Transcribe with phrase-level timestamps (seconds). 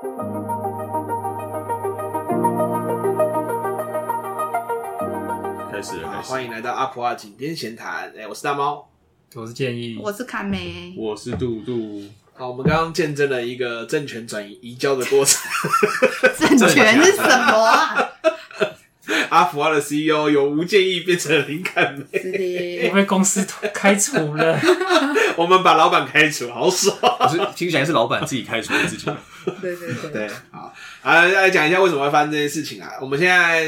[0.00, 0.06] 开
[5.82, 6.30] 始了，开始。
[6.30, 8.12] 欢迎来到阿普阿井边闲谈。
[8.16, 8.88] 哎，我是大猫，
[9.34, 12.04] 我是建议，我是卡梅，我是杜杜。
[12.34, 15.50] 好，我们刚刚见证了一个政权转移移交的过程。
[16.38, 18.12] 政权是什么啊？
[19.30, 23.44] 阿普阿的 CEO 由吴建义变成了林凯梅，是的， 我被公司
[23.74, 24.60] 开除了。
[25.38, 26.96] 我们把老板开除，好爽。
[27.20, 29.06] 不是，听起来是老板自己开除的自己。
[29.62, 32.92] 对对对对，好，啊来讲一下为什么会发生这件事情啊？
[33.00, 33.66] 我们现在。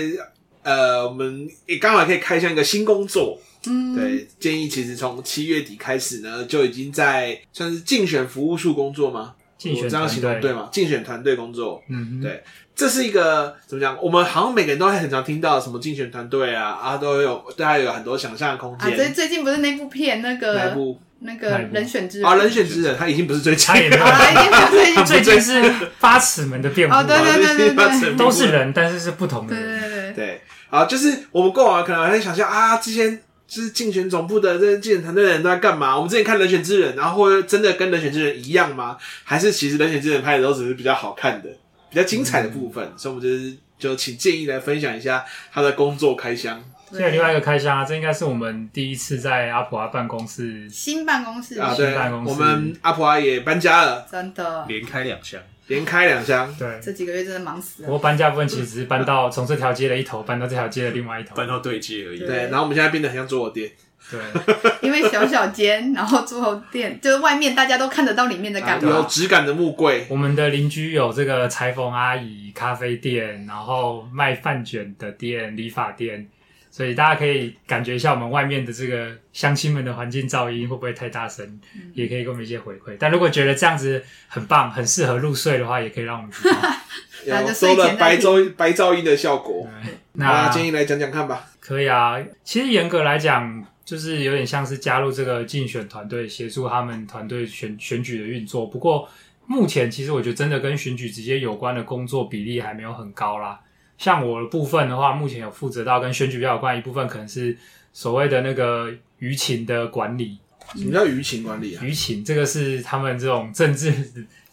[0.63, 3.41] 呃，我们也刚好可以开箱一个新工作。
[3.67, 9.35] 嗯，对，建议其实从七月底开始呢，就已经在算是竞选服务处工作吗？
[9.57, 10.69] 竞选这样形容对吗？
[10.71, 11.83] 竞选团队工作。
[11.89, 12.45] 嗯哼，对，
[12.77, 13.97] 这是一个怎么讲？
[14.03, 18.93] 我们好像每个人都会很常听到什么竞选团队啊啊，都有对他有很多想象的空间。
[18.93, 21.01] 啊，最最近不是那部片那个哪部？
[21.21, 26.95] 那个人选之人啊，人选之人，他已经不是最近，他也没有， 他已经不是最近，最近是八尺门的辩护。
[26.95, 29.81] 哦，对对对对对，都是人，但是是不同的人。
[29.81, 30.41] 对对对对。
[30.69, 35.97] 好，就是我们过往可能还在想象啊，之前就是竞选总部的这些竞选团队的人都在干嘛？
[35.97, 38.97] 我们之前看《人选之人》，然后或者真的跟《人选之人》一样吗？
[39.25, 41.49] 还是其实《人选之人》拍的都只是比较好看的、
[41.91, 42.85] 比较精彩的部分？
[42.85, 46.63] 嗯、所以，我们就是就请建议来分享一下他的工作开箱。
[46.91, 51.61] 现在另外一个开箱啊，这应该是我们第一次在阿普阿办公室新办公室。
[51.61, 51.95] 啊，对，
[52.27, 54.65] 我们阿普阿也搬家了，真的。
[54.69, 55.41] 连开两箱。
[55.69, 57.87] 连开两箱，对，这几个月真的忙死了。
[57.87, 62.19] 不过搬家部分其实只是搬到从这条街的一头搬到这条街的另外一头，搬到对街而已。
[62.19, 63.71] 对，然后我们现在变得很像桌游店，
[64.11, 64.19] 对，
[64.83, 70.05] 因为小小间，然后桌游店就是外面大家都看得到里面的感觉，有质感的木柜。
[70.09, 76.29] 我们的邻居有这个裁缝阿姨、咖啡店，然后卖饭卷的店、理发店。
[76.71, 82.97] 所以大家可以感觉一下我们外面的这个乡亲们的环境噪音会不会太大声，嗯、也可以给我们一些回馈。
[82.99, 86.57] 但如果觉得这样子很棒，很适合入睡的话，也可以让我们知道。
[87.27, 89.69] 有收了白噪白噪音的效果。
[90.13, 91.51] 那建议来讲讲看吧。
[91.61, 98.67] 可以啊，其实严格来讲，就是有点像是加入这个竞选团队，协助他们团队选选举的运作。
[98.67, 99.07] 不过
[99.45, 103.61] 目前其实我觉得真的跟选举直接有关的工作比例还没有很高啦。
[104.01, 107.55] 像我的部分的话，目前有负责到跟选举比较有关一部分，可能是
[107.93, 108.91] 所谓的那个
[109.21, 110.39] 舆情的管理。
[110.75, 111.85] 什么叫舆情管理啊？
[111.85, 113.93] 舆情这个是他们这种政治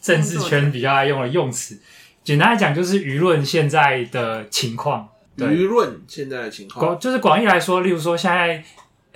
[0.02, 1.80] 政治圈比较爱用的用词。
[2.22, 5.08] 简单来讲，就是舆论现在的情况。
[5.38, 8.62] 舆论现在的情况，广就是广义来说，例如说现在。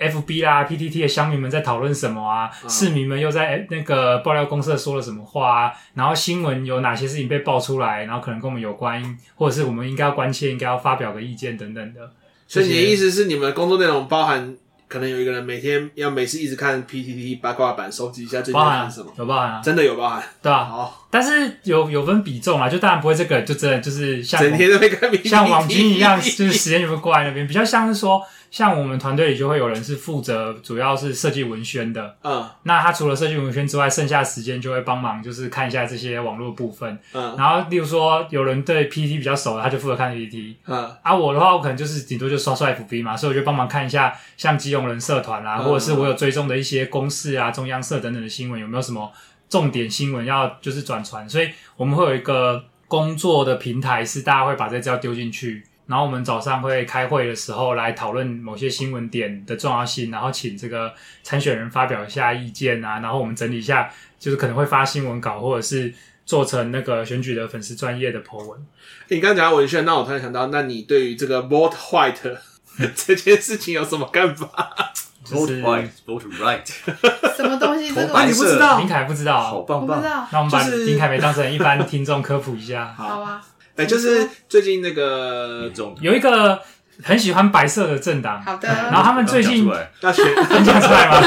[0.03, 2.51] F B 啦，PTT 的乡民们在讨论什么啊？
[2.63, 5.73] 嗯、市民们又在那个爆料公社说了什么话啊？
[5.93, 8.03] 然后新闻有哪些事情被爆出来？
[8.05, 9.01] 然后可能跟我们有关，
[9.35, 12.11] 或者是我们应该要关切，应该要发表个意见等等的。
[12.47, 14.55] 所以你的意思是，你们的工作内容包含
[14.93, 19.11] 可能有一个人每天要每次一直看 PTT 八卦版，收集一下最近在看什么？
[19.17, 19.61] 有包含啊？
[19.63, 20.23] 真的有包含？
[20.39, 20.65] 对啊。
[20.65, 28.21] 好，但是有有分比重啊，就当然不会这个，就真的就是像整天都会看 PTT，像网军一样，就是时间就会挂在那边，比较像是说。
[28.53, 32.15] 像我们团队里就会有人是负责，主要是设计文宣的。
[32.23, 36.99] 嗯，那他除了设计文宣之外，剩下的时间就会帮忙，就是看一下这些网络部分。
[37.13, 40.55] 嗯，然后例如说有人对 PPT 比较熟的，他就负责看 PPT。
[40.67, 49.11] 嗯，啊，我的话，我可能就是顶多就刷刷 FB 嘛，所以我就帮忙看一下，像基隆人社团啊，或者是我有追踪的一些公视啊、中央社等等的新闻，有没有什么
[49.49, 51.29] 重点新闻要就是转传？
[51.29, 55.63] 所以我们会有一个工作的平台，是大家会把这资料丢进去。
[55.85, 60.93] 然后我们早上会开会的时候来讨论某些新闻点的重要性，然后请这个
[61.23, 65.93] 参选人发表一下意见啊，然后我们整理一下，就是可能会发新闻稿，或者是
[66.25, 68.65] 做成那个选举的粉丝专业的 po 文。
[69.09, 72.37] 你刚刚讲到文宣，那我突然想到，那你对于这个 vote white
[72.95, 74.47] 这件事情有什么看法？
[75.25, 76.67] vote white，vote right，
[77.35, 77.87] 什么东西？
[77.93, 78.77] 这个啊，你不知道？
[78.77, 80.03] 林凯不知道，好棒棒。
[80.03, 82.93] 那我们把林凯梅当成一般听众科普一下。
[82.97, 83.41] 好啊。
[83.77, 86.59] 哎，就是最近那个总有一个
[87.01, 89.65] 很喜欢白色的政党，好的，然后他们最近
[90.01, 91.17] 要选分享出来吗？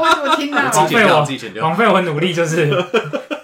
[0.00, 0.62] 我怎么听到？
[0.62, 2.66] 枉费我，枉费我努力，就是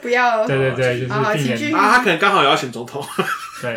[0.01, 3.05] 不要，对对对，就是避免啊，他可能刚好也要选总统，
[3.61, 3.77] 对。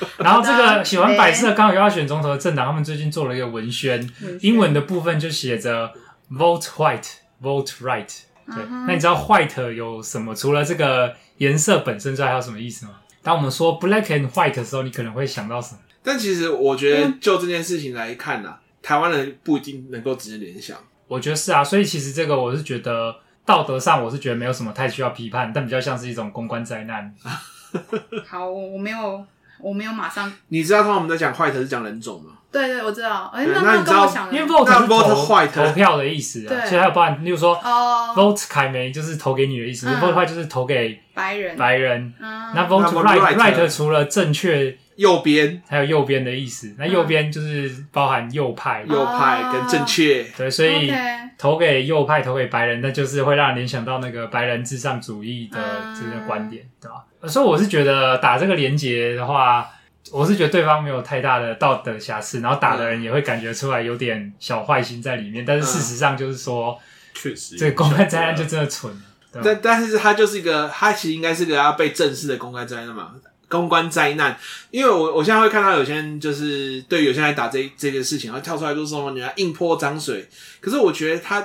[0.18, 4.08] 然后这个喜欢白色刚好又要选总统的政党，他们最近做了一个文宣，
[4.40, 5.92] 英文的部分就写着
[6.30, 7.08] “Vote White,
[7.42, 8.20] Vote Right”。
[8.46, 10.34] 对，那你知道 “white” 有什么？
[10.34, 12.92] 除了这个颜色本身之外，还有什么意思吗？
[13.22, 15.80] 当我们说 black and white 的时候，你可能会想到什么？
[16.02, 20.78] 但其实我觉得，就这件事情来看呢、台湾人不一定能够直接联想。
[21.06, 27.14] 我觉得是啊，所以其实这个我是觉得道德上我是觉得没有什么太需要批判，但比较像是一种公关灾难。
[28.26, 29.26] 好，我没有，
[29.60, 30.32] 我没有马上。
[30.48, 32.32] 你知道他们在讲 white 是讲人种吗？
[32.50, 33.30] 对对，我知道。
[33.34, 42.14] 哎，那那跟我想，因为 vote 是投投票的意思啊，对，所以还有包含，例如说哦，vote 凯梅就是投给你的意思，vote white 就是投给白人白人。
[42.20, 44.76] 那 vote right right 除了正确。
[44.98, 45.62] 右边。
[45.66, 50.92] 还有右边的意思，那右边就是包含右派，右派跟正确，对，所以
[51.38, 55.58] 投给右派，投给白人，那就是会让人联想到那个白人至上主义的
[55.94, 57.04] 这个观点，对吧？
[57.28, 59.68] 所以我是觉得打这个连结的话，
[60.10, 66.78] 我是觉得对方没有太大的道德瑕疵，然后打的人也会感觉出来有点小坏心在里面，但是事实上就是说，
[67.14, 67.56] 确实。
[67.56, 68.92] 这个公开灾难就真的蠢，
[69.42, 73.12] 但但是他就是一个，他其实应该是个要被正式的公开灾难嘛。
[73.48, 74.38] 公关灾难，
[74.70, 80.28] 因为我我现在会看到有些人就是对有些人来打这这个事情，然后跳出来就说什么你要硬泼脏水。
[80.60, 81.40] 可是我觉得他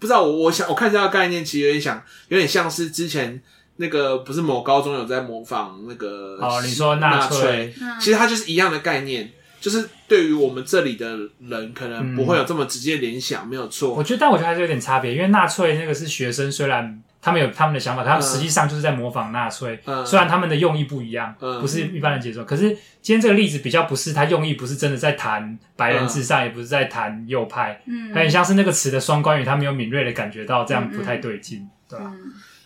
[0.00, 3.40] 不知道我我想我看这个概念，其实有点像有点像是之前
[3.76, 11.16] 那个不是某高中有在模仿那个哦，你说纳粹，其实它就是一样的概念，就是对于我们这里的
[11.48, 13.94] 人可能不会有这么直接联想，嗯、没有错。
[13.94, 17.00] 我觉得，但我觉得还是有点差别，因为纳粹那个是学生，虽然。
[17.24, 19.80] 他们有他们的想法，他们实际上就是在模仿纳粹。
[19.86, 22.44] 嗯、虽然他们的用意不一样，嗯、不是一般的接受。
[22.44, 22.68] 可是
[23.00, 27.80] 今天这个例子比较不是，他用意不是真的在谈白人至上，嗯、也不是在谈右派。
[27.86, 32.12] 嗯，有点像是那个词的双关语，他没有敏锐的感觉到这样不太对劲，嗯、对吧？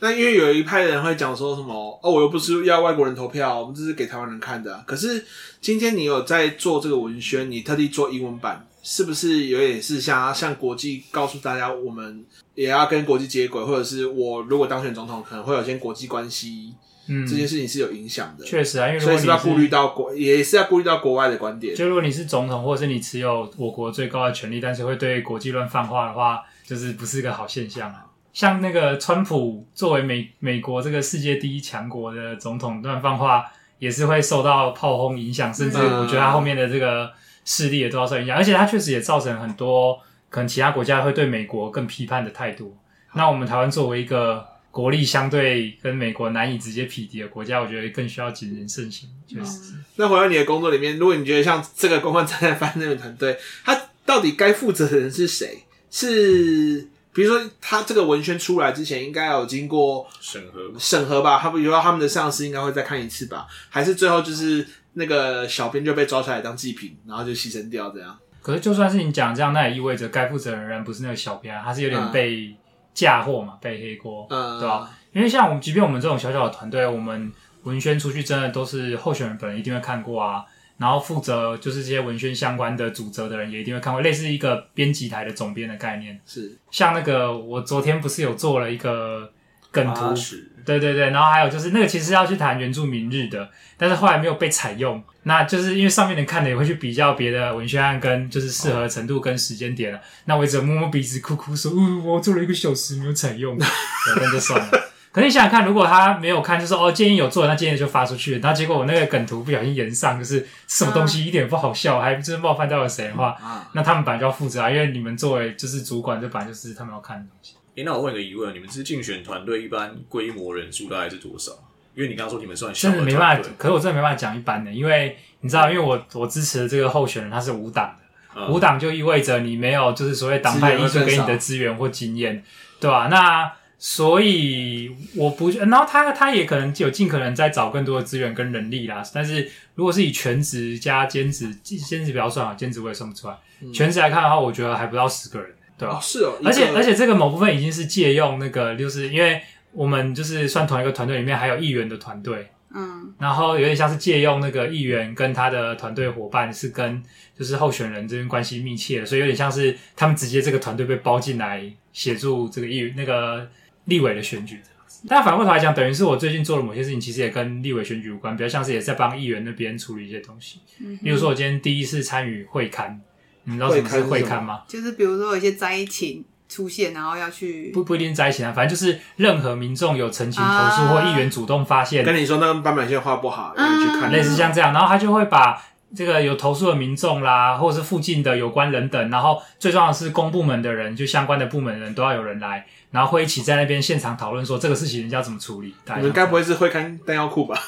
[0.01, 4.83] 那因为有一派人会讲说什么哦，我又不是要外国人投票，我们这是给台湾人看的、啊。
[4.85, 5.25] 可是
[5.61, 8.67] 今天你有在做这个文宣，你特地做英文版。
[8.91, 12.25] 是不是有点是像向国际告诉大家，我们
[12.55, 16.73] 也要跟国际接轨，或者是我如果当选总统，可能会有些国际关系，
[17.07, 18.47] 嗯，这件事情是有影响的。
[18.47, 21.77] 确实啊，因为所以是要顾虑到国，也是要顾虑到国外的观点。
[21.77, 28.07] 就如果你是总统，或者是你持有我国最高的权力，但是会对国际乱放话的话，就是不是个好现象啊。
[28.33, 33.45] 像那个川普作为美美国这个世界第一强国的总统乱放话，
[33.79, 37.13] 也是会受到炮轰影响，甚至我觉得他后面的这个。
[37.51, 39.99] 势力也都要受影响，而且它确实也造成很多
[40.29, 42.77] 可能其他国家会对美国更批判的态度。
[43.15, 49.09] 那我们台湾作为一个国力相对跟美国难以直接匹敌的国家，我觉得更需要谨言慎行。
[49.27, 49.73] 确实。
[49.97, 55.65] 那回到你的工作里面，如果你觉得像这个公关灾难发生的团队，他到底该负责的人是谁？
[55.91, 61.39] 是比如说他这个文宣出来之前，应该有经过审核审核吧？
[61.39, 63.47] 他比如说他们的上司应该会再看一次吧？
[63.71, 64.67] 还是最后就是？
[64.99, 68.19] 那个小编就被抓出来当祭品，然后就牺牲掉这样。
[68.43, 72.55] 可是就算是你讲这样，那也意味着该负责的人不是那个小编啊，他是有点被
[72.93, 74.91] 嫁祸嘛，嗯、被黑锅，嗯、对吧？
[75.13, 80.45] 因为像我们，即便我们这种小小的团队，我们文宣出去真的都是候选人本人一定会看过啊，
[80.79, 86.19] 然后负责就是这些文宣相关的主责的人也一定会看过，类似一个编辑台的总编的概念。
[86.25, 89.31] 是像那个我昨天不是有做了一个
[89.71, 90.15] 梗图。
[90.65, 104.71] 对对对，然后还有就是那个其实要去谈原住民日的，但是后来没有被采用，那就是因为上面人看的也会去比较别的文学案跟就是适合程度跟时间点了，哦、那我只能摸摸鼻子哭哭说，嗯，我做了一个小时没有采用，那就算了。
[105.11, 117.55] 可是你想想看，如果他没有看，就说哦建议有做，那建议就发出去了，然后结果我那个梗图不小心延上，就是什么东西一点不好笑，嗯、还就是冒犯到了谁的话，嗯、那他们本来就要负责啊，因为你们作为就是主管，这本来就是他们要看的东西。
[117.79, 121.53] 欸、那我问个疑问，你们是竞选团队一般规模人数大概是多少？
[121.95, 123.51] 因为你刚刚说你们算小的，真的没办法。
[123.57, 132.43] 可是我真的没办法讲一般的，因为你知道，因为我我支持的这个候选人他是无党的，嗯、无党就意味着你没有就是所谓党派因素给你的资源或经验，
[132.81, 133.09] 对吧、啊？
[133.09, 139.03] 那所以我不，然后他他也可能有尽可能在找更多的资源跟人力啦。
[139.15, 143.37] 但是如果是以全职加兼职，兼职不要算啊，兼职我也算不出来。
[143.61, 145.53] 嗯、全职来看的话，我觉得还不到十个人。
[145.79, 157.01] 对哦，是哦，而且而且这个某部分已经是借用那个，就是因为我们就是算同一个团队里面还有议员的团队，嗯，然后有点像是借用那个议员跟他的团队伙伴是跟
[157.39, 163.49] 就是候选人这边关系密切的，所以有点像是他们直接这个团队被包进来协助这个议那个
[163.85, 164.61] 立委的选举。
[165.07, 170.59] 但反过头来讲，等于是我最近做了某些事情，其实也跟立委选举有关，比较像是也在帮议员那边处理一些东西。
[170.81, 172.99] 嗯，比如说我今天第一次参与会勘。
[173.49, 174.61] 你知道什么是会刊吗？
[174.69, 185.63] 就是比如说有一些灾情出现，然后要去不不一定灾情啊，反正就是任何民众有陈情投诉或议员主动发现，跟你说那个斑马线画不好，要去看，类似像这样，然后他就会把
[185.97, 195.75] 这个有投诉的民众啦，或者是附近的有关人等，然后最重要的是公部门的人，就相关的部门的人都要有人来，然后会一起在那边现场讨论说这个事情人家怎么处理。
[195.97, 197.59] 你们该不会是会勘弹药库吧？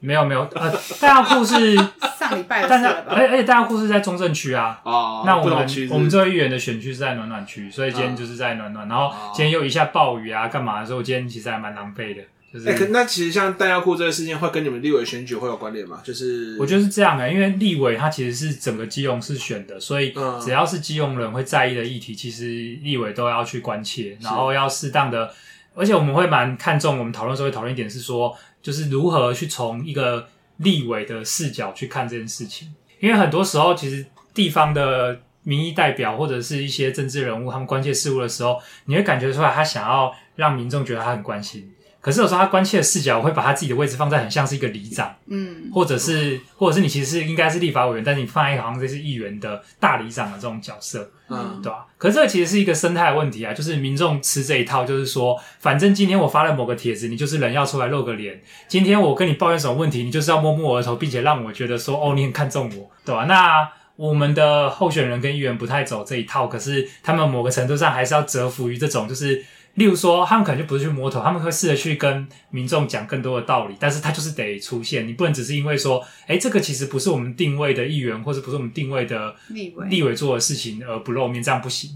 [0.00, 1.76] 没有没有，呃，弹药库是
[2.18, 3.14] 上礼拜的事了吧？
[3.16, 4.80] 而而且弹药库是在中正区啊。
[4.84, 5.22] 哦。
[5.26, 8.86] 那我们我们这位议员的选区是在暖暖区，所以今天就是在暖暖。
[8.88, 12.22] 然后今天又一下暴雨啊，干嘛的时候，今天其实还蛮狼狈的。
[12.52, 16.00] 就是，哎、欸，可那其实像弹药库这个事件，会跟你们立委选举会有关联吗？
[16.04, 22.44] 就是我觉得是这样的、欸，因为立委他其实是整个基隆市选的，所以只要是基隆人会在意的议题，其实
[22.82, 25.28] 立委都要去关切，然后要适当的，
[25.74, 28.32] 而且我们会蛮看重我们讨论时候会讨论一点是说，
[28.66, 34.04] 就是如何去从一个立委的视角去看这件事情，因为很多时候其实
[34.34, 35.20] 地方的。
[35.48, 41.72] 民意代表或者是一些政治人物，他们关切事物的时候，你会感觉出来他想要让民众觉得他很关心。
[42.06, 51.84] 可是有时候他关切的视角会把他自己的位置放在很像是一个里长，嗯，或者是或者是你其实是应该是立法委员，但是你放在好像这是议员的大里长的这种角色，嗯，对吧？
[51.98, 58.36] 可是这其实是一个生态的问题啊，就是民众吃这一套，就是说，反正今天我发了某个帖子，你就是人要出来露个脸；
[58.68, 63.24] 今天我跟你抱怨什么问题，你就是要摸摸我的头，并且让我觉得说，哦，你很看重我，对吧？
[63.24, 63.68] 那。
[63.96, 69.42] 我们的候选人跟议员不太走这一套，可是他们某个程度上还是要折服于这种，就是
[69.76, 81.90] 例如说，他们可能就不是去摸头，他们会试着去跟民众讲更多的道理，但是他就是得出现，你不能只是因为说，诶，这个其实不是我们定位的议员，或者不是我们定位的立委立委做的事情而不露面，这样不行。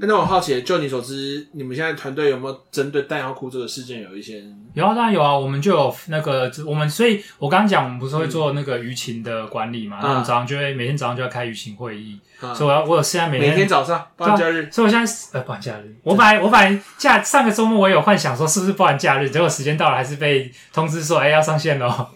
[0.00, 4.42] 那我好奇，就你所知，你们现在团队有没有针对弹药库这个事件有一些？
[4.74, 10.00] 有啊，当然有啊，我们就有那个我们，所以我刚刚讲，我们不是会做那个舆情的管理嘛？
[10.02, 22.08] 那、嗯、我们早上就会每天早上就要开舆情会议，嗯、所以我要我有现在每天每天早上包含假日，所以我现在呃包含假日，我本来我本来假上个周末我有幻想说是不是放完假日，结果时间到了还是被通知说哎、欸、要上线喽。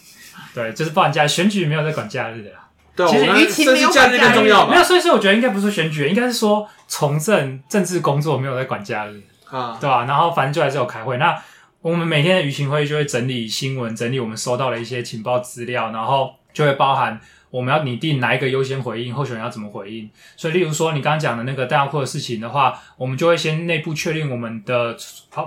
[0.54, 2.65] 对，就是放完假，选举没有在管假日的啦。
[2.96, 10.06] 对，其实舆情没有管假日更重要，没有，所以说我觉得应该不是选举，应该是说从政政治工作没有在管假日啊，对吧？
[10.06, 11.18] 然后反正就还是有开会。
[11.18, 11.40] 那
[11.82, 20.10] 我们每天的舆情会议就会整理新闻，整理我们收到的一些情报资料，然后就会包含我们要拟定哪一个优先回应，候选人要怎么回应。
[20.36, 24.96] 所以，例如说你刚刚讲的那个弹药库的事情的话，我们就会先内部确定我们的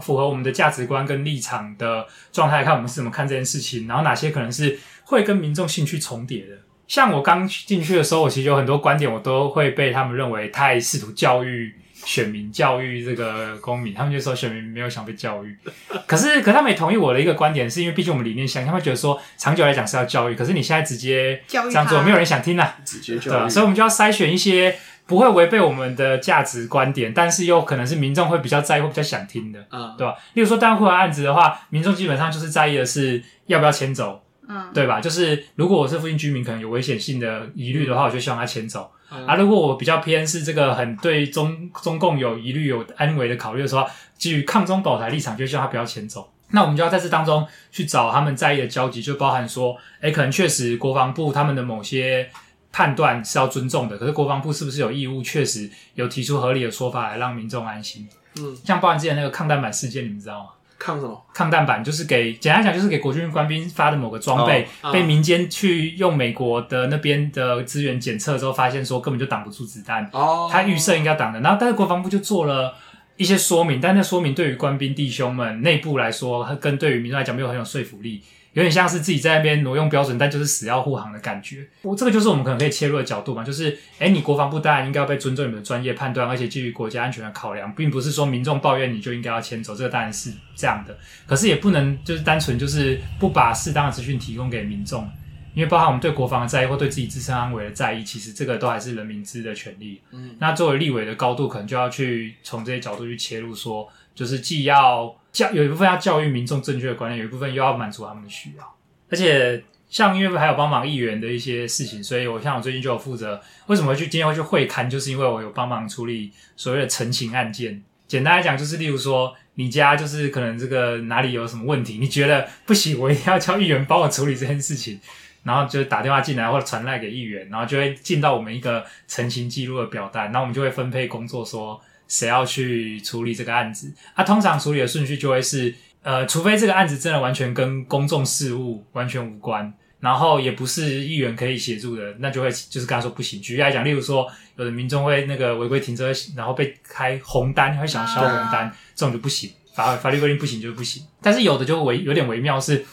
[0.02, 6.56] 符合我们的价值观跟立场的状态，看我们是怎么看这件事情，然后哪些可能是会跟民众兴趣重叠的。
[6.90, 13.94] 像我刚进去的时候，我其实有很多观点，我都会被他们认为太试图教育选民、教育这个公民。
[13.94, 15.56] 他们就说选民没有想被教育，
[16.08, 20.36] 可是，可是他们也同意我的一个观点，是因为毕竟我们理念相近，他们觉得说长久来讲是要教育。
[20.36, 23.44] 可是你现在直接这样做，没有人想听啦，直接教育。
[23.44, 30.16] 对，所以我们就要筛选一些不会违背我们的价值观点，但是又可能是民众会比较在意、会比较想听的，嗯，对吧？
[30.34, 34.24] 例如说弹药库的案子的话，民众基本上就是在意的是要不要迁走。
[34.52, 35.00] 嗯，对吧？
[35.00, 38.92] 就是如果我是附近居民，可能有危险性的疑虑的话，我就希望他迁走。
[39.12, 43.86] 嗯、啊，如果我比较偏是这个很对中中共有疑虑、有安危的考虑的时候，
[44.18, 46.32] 基于抗中保台立场，就希望他不要迁走。
[46.52, 52.28] 那我们就要在这当中去找他们在意的交集，就包含说，诶，可能确实国防部他们的某些
[52.72, 58.08] 判断是要尊重的，可是国防部是不是有义务确实有提出合理的说法来让民众安心？
[58.40, 60.50] 嗯，像包含之前那个抗弹板事件，你们知道吗？
[60.80, 61.26] 抗什么？
[61.34, 70.10] 抗弹板就是给简单讲，就是给国军官兵发的某个装备，哦、被民间去用美国的那边的资源检测之后，发现说根本就挡不住子弹。
[70.14, 72.74] 哦，他预设应该挡的，然后但是国防部就做了
[73.18, 78.24] 一些说明，但那说明对于官兵弟兄们内部来说，跟对于民众来讲没有很有说服力。
[78.60, 81.66] 有点像是自己在那边挪用标准，但就是死要护航的感觉。
[81.82, 90.98] 我这个就是我们可能可以切入的角度嘛，就是，诶，你国防部当然应该要被尊重你们的专业判断，而且基于国家安全的考量，并不是说民众抱怨你就应该要迁走，这个当然是这样的。
[91.26, 95.10] 可是也不能就是单纯就是不把适当的资讯提供给民众，
[95.54, 100.02] 因为包含我们对国防的在意或对自己自身安危的在意，其实这个都还是人民知的权利。
[100.12, 105.16] 嗯，那作为立委的高度，可能就要去从这些角度去切入说，说就是既要。
[105.32, 108.76] 教有一部分要教育民众正确的观念，有一部分又要满足他们的需要。
[109.10, 113.42] 而且像因为还有帮忙议员的一些事情，所以我像我最近就有负责。
[113.68, 117.82] 为什么会去今天会去会勘，就是因为我有帮忙处理所谓的陈情案件。
[118.08, 125.00] 简单来讲，就是例如说你家就是可能这个哪里有什么问题，你觉得不行，我一定要叫议员帮我处理这件事情，
[125.44, 131.80] 然后就打电话进来或者传赖给议员，然后就会进到我们一个陈情记录的表单，然后我们就会分配工作说。
[132.10, 133.94] 谁要去处理这个案子？
[134.14, 143.40] 他、啊、通常处理的顺序就会是，呃，除非这个案子真的完全跟公众事务完全无关，然后也不是议员可以协助的，那就会就是跟他说不行。
[143.40, 151.04] 举例来讲，例如说，有的民众会那个违规停车，然后被开红单，会想销红单，这种就不行，法法律规定不行就不行。
[151.22, 152.84] 但是有的就微有点微妙是，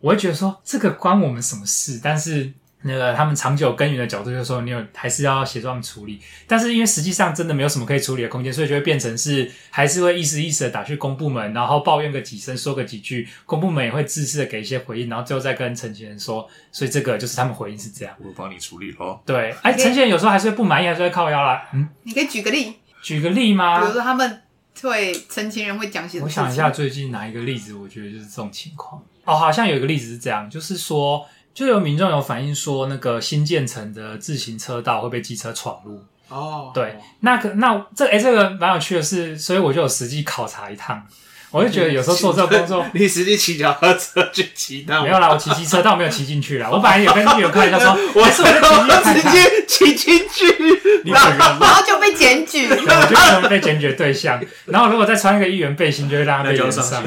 [0.00, 2.00] 我会觉得说这个关我们什么事？
[2.02, 2.50] 但是。
[2.86, 18.14] 那个他们长久耕耘的角度，就是说你有还是要协助他们处理，但是因为实际上真的没有什么可以处理的空间，所以就会变成是还是会意思意思的打去公部门，然后抱怨个几声，说个几句，公部门也会自私的给一些回应，然后最后再跟陈情人说，所以这个就是他们回应是这样。
[18.18, 19.18] 我帮你处理哦。
[19.24, 21.68] 对，哎，陈情人有时候还是会不满意，还是会靠腰啦。
[21.72, 23.80] 嗯，你可以举个例，举个例吗？
[23.80, 24.42] 比如说他们
[24.82, 26.20] 会陈情人会讲些。
[26.20, 27.72] 我想一下，最近哪一个例子？
[27.72, 29.02] 我觉得就是这种情况。
[29.24, 36.04] 哦，好像有一个例子是这样，就是说，就有民众有反映说，那个新建成的自行车道会被机车闯入。
[36.28, 41.06] 哦，对，那个那这哎、欸，这个蛮有趣的是，所以我就有实际考察一趟。
[41.50, 45.04] 我就觉得有时候做这个工作，你实际骑脚踏车去骑到？
[45.04, 46.66] 没有啦，我骑机车，但我没有骑进去啦。
[46.72, 50.48] 我本来有跟队友开玩笑说，我是我直接骑进去，
[51.12, 54.42] 然后就被检举，对，我就成为被检举的对象。
[54.64, 57.00] 然后如果再穿一个议员背心，就会让他被连上。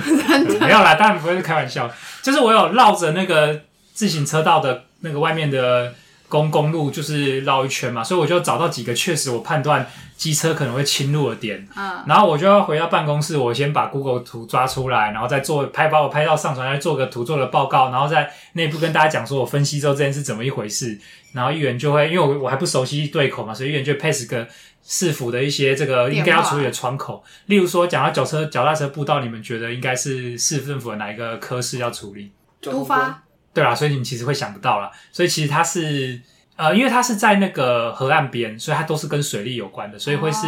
[0.62, 3.60] 没有啦，当然不会是开玩笑，就是我有绕着那个
[3.98, 5.94] 自行车道的那个外面的。
[6.30, 9.88] 公公路就是绕一圈嘛，所以我就找到几个确实我判断
[10.18, 21.00] 机车可能会侵入的点，嗯，然后我就要回到办公室，我先把 Google 图抓出来，然后再做拍，把我拍照上传，再做个图做了报告，然后在内部跟大家讲说我分析之后这件事怎么一回事，
[21.32, 24.46] 然后议员就会因为我我还不熟悉对口嘛，所以议员就 pass 个
[24.84, 32.34] 市府的一些这个应该要处理的窗口，例如说讲到脚车脚踏车步道，你们觉得应该是市政府的哪一个科室要处理？
[32.60, 33.24] 都发。
[33.58, 34.92] 对啦，所以你们其实会想不到啦。
[35.12, 36.22] 所以其实它是
[36.56, 40.46] 呃，因为它是在那个河岸边，所以它都是跟水利有关的，所以会是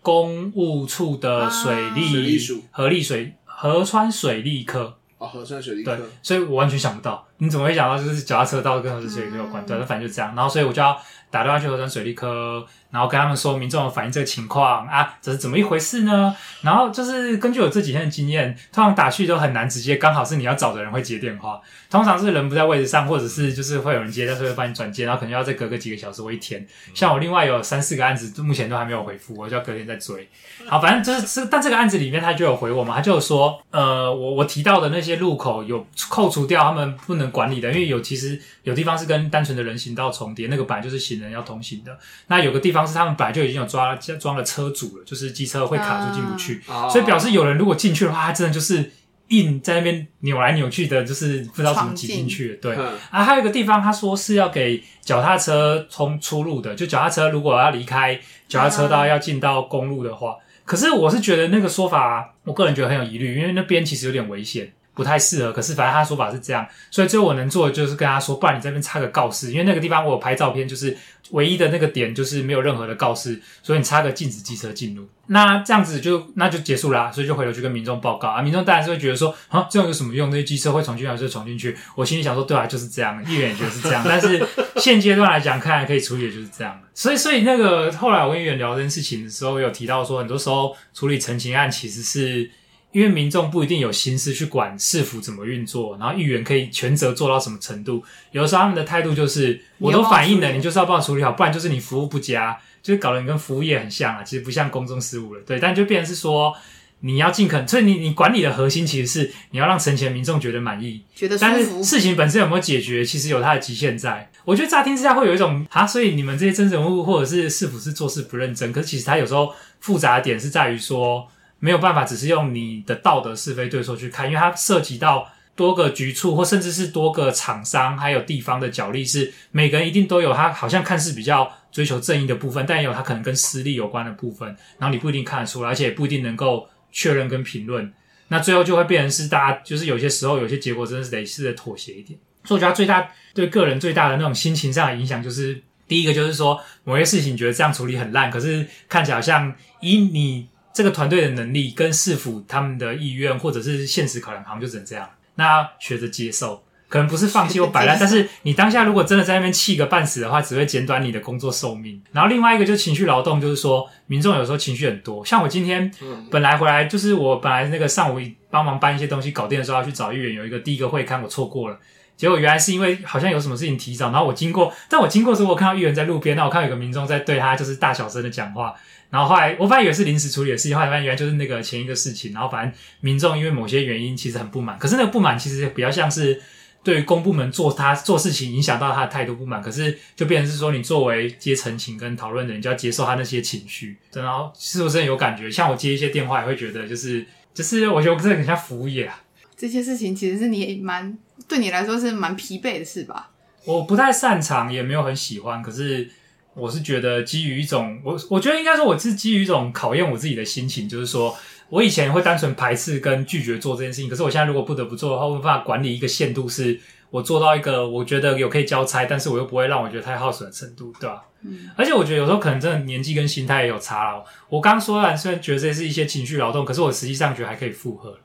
[0.00, 2.36] 公务处的水利
[2.72, 5.94] 河利水河川水利科哦，河川水利科。
[5.94, 9.64] 对，所以我完全想不到，你怎么会想到就是脚踏车道跟河川水利科有关？
[9.64, 10.34] 对，反正就这样。
[10.34, 12.66] 然后所以我就要打电话去河川水利科。
[12.92, 16.36] 然后跟他们说，民众有反映这个情况啊，这是怎么一回事呢？
[16.60, 21.58] 然后就是根据我这几天的经验，通常打去都很难直接，刚好是你要找的人会接电话，
[21.90, 26.66] 通常是人不在位置上，或者是就是会有人接，但是会帮你转接，然后可能要再隔个几个小时或一天。
[26.92, 30.28] 像我另外有三四个案子，目前都还没有回复，我就要隔天再追。
[30.66, 41.96] 好，反正就是这，但这个案子里面他就有回我嘛，他就有说，呃，我我提到的那些路口有扣除掉他们不能管理的，因为有其实有地方是跟单纯的人行道重叠，那个本来就是行人要通行的，
[42.26, 42.81] 那有个地方。
[42.86, 48.90] 是他们本来就已经有抓装了车主了，就是机车会卡住进不去，啊、所以表示有人如果进去的话，他真的就是
[49.28, 52.58] 硬在那边扭来扭去的，就是不知道怎么挤进去。
[52.62, 64.72] 对，嗯、啊，还有一个地方，他说是要给脚踏车通出路的，就脚踏车如果要离开脚踏车道要进到公路的话，可是我是觉得那个说法，我个人觉得很有疑虑，因为那边其实有点危险。
[64.94, 70.96] 不太适合，可是反正他的说法是这样，所以最后我能做的就是跟他说，不然你这边插个告示，因为那个地方我有拍照片，就是
[71.30, 78.28] 唯一的那个点就是没有任何的告示，所以你插个禁止机车进入，那这样子就那就结束啦，所以就回头去跟民众报告。
[78.28, 80.28] 啊，民众当然是会觉得说啊，这样有什么用？
[80.28, 92.50] 那些机车会闯进来就闯进去，我心里想说，对啊，就是这样，议员也觉得是这样， 但是现阶段来讲，看来可以处理的就是这样，所以所以那个后来我跟议员聊这件事情的时候，有提到说，很多时候处理陈情案其实是。
[92.92, 98.04] 因为民众不一定有心思去管市府怎么运作，然后议员可以全责做到什么程度？
[98.32, 104.22] 有的时候他们的态度就是，我都反映了，你就是要帮我处理好，不然就是你服务不佳，就是搞得你跟服务业很像啊。
[104.22, 106.54] 其实不像公众事务了，对，但就变成是说，
[107.00, 111.38] 你要尽可能，所以你你管理的核心其实是你要让城前民众觉得满意，觉得。
[111.38, 114.30] 但是事情本身有没有解决，其实有它的极限在。
[114.44, 119.50] 我觉得乍听之下会有一种啊，所以你们这些政治人物或者是市府是做事不认真，可是其实它有时候
[119.80, 121.26] 复杂的点是在于说。
[121.64, 134.48] 没有办法，只是用你的道德是非对错去看，因为它涉及到多个局处，或甚至是多个厂商，还有地方的角力，是每个人一定都有他好像看似比较追求正义的部分，但也有他可能跟私利有关的部分，
[134.78, 137.92] 然后你不一定看得出来，而且也不一定能够确认跟评论，
[138.26, 142.18] 那最后就会变成是大家就是有些时候有些结果真的是得试着妥协一点。
[142.42, 150.48] 所以我觉得最大对个人最大的那种心情上的影响，就是第一个就是说某些事情觉得这样处理很烂，可是看起来好像以你。
[150.72, 155.08] 这个团队的能力跟市府他们的意愿，或者是现实考量，好像就只能这样。
[155.34, 162.02] 那学着接受，可能不是放弃或摆烂， 但是你当下如果真的在那边气个半死的话，只会减短你的工作寿命。
[162.12, 165.24] 然后另外一个就是情绪劳动，就是说民众有时候情绪很多。
[165.24, 165.90] 像我今天
[166.30, 171.78] 本来回来，就是我本来那个上午帮忙搬一些东西搞定的时候要去找议员，有一个第一个会看我错过了。
[172.16, 178.74] 结果原来是因为好像有什么事情提早，然后我经过，但我经过的时候我看到议员在路边，那我看到有个民众在对他就是大小声的讲话。
[179.10, 182.32] 然后后来，我本来以为是临时处理的事情，后来发现原来就是那个前一个事情。
[182.32, 186.40] 然后反正民众因为某些原因其实很不满，可是那个不满其实比较像是
[186.82, 189.60] 对于公部门做他做事情影响到他的态度不满。
[189.60, 193.98] 可是就变成是说，你作为接陈情跟讨论的人，就要接受他那些情绪。
[194.14, 195.50] 然后是不是有感觉？
[195.50, 199.21] 像我接一些电话也会觉得，就是就是我觉得我真的很像服务业啊。
[199.62, 203.30] 这些事情其实是你蛮对你来说是蛮疲惫的事吧？
[203.64, 206.10] 我不太擅长，也没有很喜欢，可是。
[206.54, 211.34] 我是觉得基于一种，我我觉得应该说我是基于一种考验我自己的心情，就是说
[211.70, 221.22] 我以前会单纯排斥跟拒绝做这件事情，可是我现在如果不得不做的话，我没办法管理一个限度，是我做到一个我觉得有可以交差，但是我又不会让我觉得太耗损的程度，对吧？
[221.40, 224.22] 嗯，而且我觉得有时候可能真的年纪跟心态也有差了。
[224.50, 228.18] 我刚刚说完，虽然觉得这是一些情绪劳动，可是我实际上觉得还可以负荷，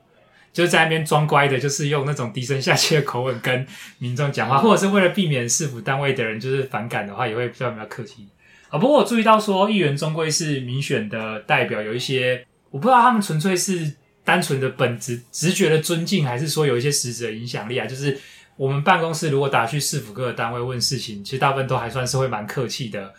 [0.52, 3.66] 就是在那边装乖的，就是用那种低声下气的口吻跟
[3.98, 8.26] 民众讲话，或者是为了避免市府单位的人就是反感的话，也会比较比较客气。
[8.68, 18.18] 啊，不过我注意到说，议员终归是民选的代表，有一些我不知道他们纯粹是单纯的本质直觉的尊敬，还是说有一些实质的影响力啊，就是。
[18.58, 23.14] 我们办公室如果打去市府各个单位问事情，其实大部分都还算是会蛮客气的，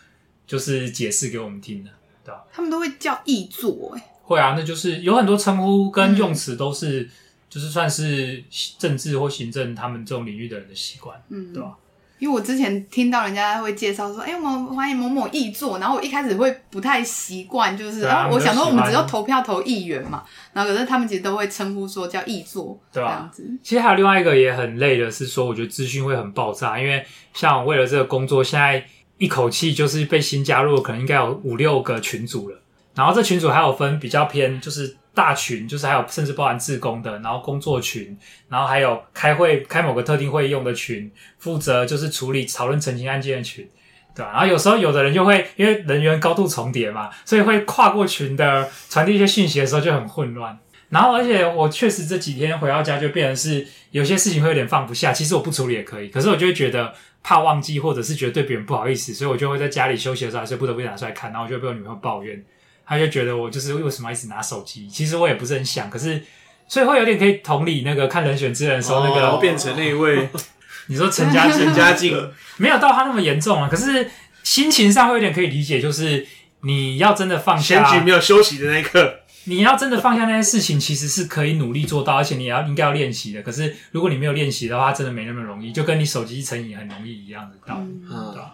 [0.45, 1.89] 就是解释给我们听的，
[2.25, 2.43] 对吧？
[2.51, 7.09] 他们都会叫议座，哎，会啊，那就是有很多称呼跟用词都是，嗯、
[7.49, 8.43] 就是算是
[8.77, 11.75] 政治或行政他们这种领域的人的习惯，嗯，对吧？
[12.19, 23.09] 因为我之前听到人家会介绍说，哎，我们欢迎某某议座，然后我一开始会不太习惯，就是，然后、啊、我想说我们只要投票投议员嘛，然后可是他们其实都会称呼说叫议座，对吧？
[23.09, 23.59] 这样子。
[23.63, 28.85] 其实还有另外一个也很累的是说，我觉得资讯会很爆炸，因为像我为了这个工作，现在
[29.17, 32.61] 一口气就是被新加入，可能应该有五六个群组了，
[32.99, 34.95] 然后这群组还有分比较偏就是。
[35.11, 43.67] 大群就是还有甚至包含自工的，然后工作群，然后还有开会开某个特定会议用的群，负责就是处理讨论澄清案件的群，
[44.15, 44.31] 对吧？
[44.31, 50.57] 然后有时候有的人就会因为人员高度重叠嘛，所以会跨过群的传递一些讯息的时候就很混乱。
[50.87, 62.41] 然后而且我确实这几天回到家就变成是有些事情会有点放不下，其实我不处理也可以，可是我就会觉得怕忘记或者是觉得对别人不好意思，所以我就会在家里休息的时候还是不得不拿出来看，然后我就会被我女朋友抱怨。
[62.89, 64.87] 他就觉得我就是为什么一直拿手机？
[64.89, 66.21] 其实我也不是很想，可是
[66.67, 70.27] 所以会有点可以同理那个看人选之人的时候，那个、哦、变成那一位，
[70.89, 72.17] 你说陈家 陈家静
[72.57, 74.09] 没有到他那么严重啊，可是
[74.41, 76.25] 心情上会有点可以理解，就是
[76.61, 83.41] 你要真的放下，选举没有休息的那一刻， 你要真的放下那些事情，其实是可以努力做到，而且你也要应该要练习的。
[83.43, 88.51] 可是如果你没有练习的话，真的没那么容易，就跟你手机成瘾很容易一样的道理，嗯，对吧？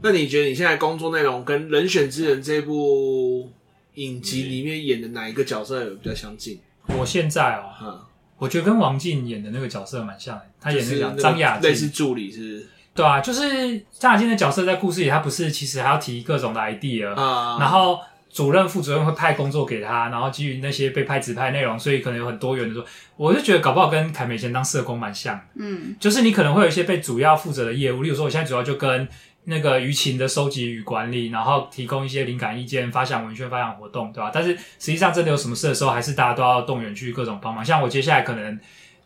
[0.00, 3.50] 那你觉得你现在工作内容跟《人选之人》这部
[3.94, 6.60] 影集里面演的哪一个角色有比较相近？
[6.96, 8.00] 我现在哦，嗯，
[8.38, 10.42] 我觉得跟王静演的那个角色蛮像的。
[10.60, 12.66] 他演那个张雅静，类似助理是不是？
[12.94, 13.42] 对啊，就是
[13.90, 17.98] 张雅静的角色在故事里，他不是其实还要提各种的 idea，嗯，然后
[18.30, 22.84] 主任、副主任会派工作给他，然后基于那些被派指派内容，所以可能有很多元的说，
[23.16, 29.08] 我就觉得搞不好跟凯美以前当社工蛮像，嗯，就是你可能会有一些被主要负责的业务，例如说我现在主要就跟。
[29.48, 34.30] 那个舆情的收集与管理，然后提供一些灵感意见，发想文宣、发想活动，对吧？
[34.32, 37.64] 但是实际上真的有什么事的时候，还是大家都要动员去各种帮忙。
[37.64, 38.60] 像我接下来可能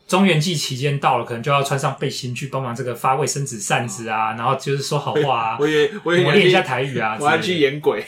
[0.06, 8.04] 中原祭期间到了，可能就要穿上背心去帮忙这个发卫生纸扇子啊，然后就是说好话啊， 我也我也磨练一下台语啊，我要去演鬼。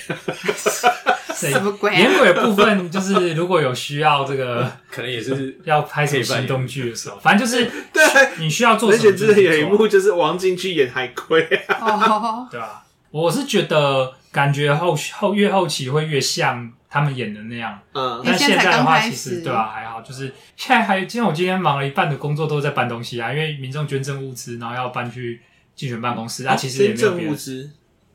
[1.35, 1.93] 什么鬼？
[1.95, 8.03] 演鬼的部分就是如果有需要这个， 可能也是要拍什么行动剧的时候，反正就是 对
[8.39, 9.05] 你需要做什么。
[9.05, 12.85] 人选之人有一幕就是王静去演海龟，对吧？
[13.11, 18.23] 我是觉得感觉后后越后期会越像他们演的那样，嗯。
[18.25, 19.69] 但现在的话，其实对吧？
[19.75, 25.43] 还好，就是现在还今天我今天忙了一半的工作都在搬东西啊，因为民众捐赠物资，然后要搬去
[25.75, 26.47] 竞选办公室。
[26.47, 27.69] 啊，其实也没有别的物资，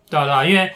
[0.10, 0.72] 对啊对啊，因为。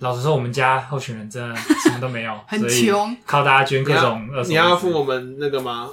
[0.00, 4.50] 老实说，我们家候选人真的什么都没有， 很穷，靠大家捐各种你。
[4.50, 5.90] 你要付我们那个吗？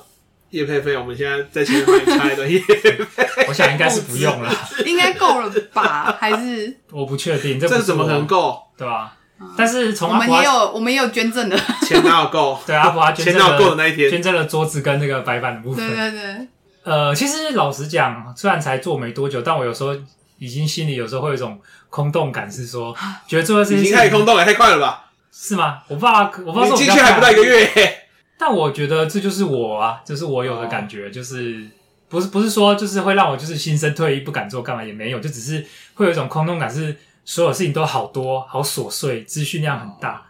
[0.52, 0.96] 业配费？
[0.96, 3.00] 我们现在在前面帮你拆的业配，
[3.50, 4.54] 我想应该是不用了，
[4.86, 6.16] 应该够了吧？
[6.20, 8.62] 还是 我不确定，这这怎么能够？
[8.78, 9.15] 对吧？
[9.15, 9.15] 嗯、
[9.58, 12.60] 但是从我们也有，我们也有捐赠的钱哪有够？
[12.66, 15.88] 对啊，阿捐钱哪有够的那一天，捐赠了桌子跟那个白板的部分。
[15.88, 16.48] 对对对。
[16.84, 19.96] 呃，其实老实讲，虽然才做没多久，但我有时候
[20.38, 21.60] 已经心里有时候会有一种。
[21.88, 22.94] 空洞感是说，
[23.26, 25.06] 觉得做这些事情已经太空洞了，太快了吧？
[25.32, 25.82] 是吗？
[25.88, 26.76] 我不知道，我不知道。
[26.76, 27.70] 你进去还不到一个月，
[28.38, 31.66] 但我觉得这就是我啊，就是我有的感觉，就是
[32.10, 36.94] 不是不是说就是会让我就是心生退意，不敢做干嘛也没有，就只是会有一种空洞感，是
[37.26, 40.26] 所有事情都好多好琐碎，资讯量很大，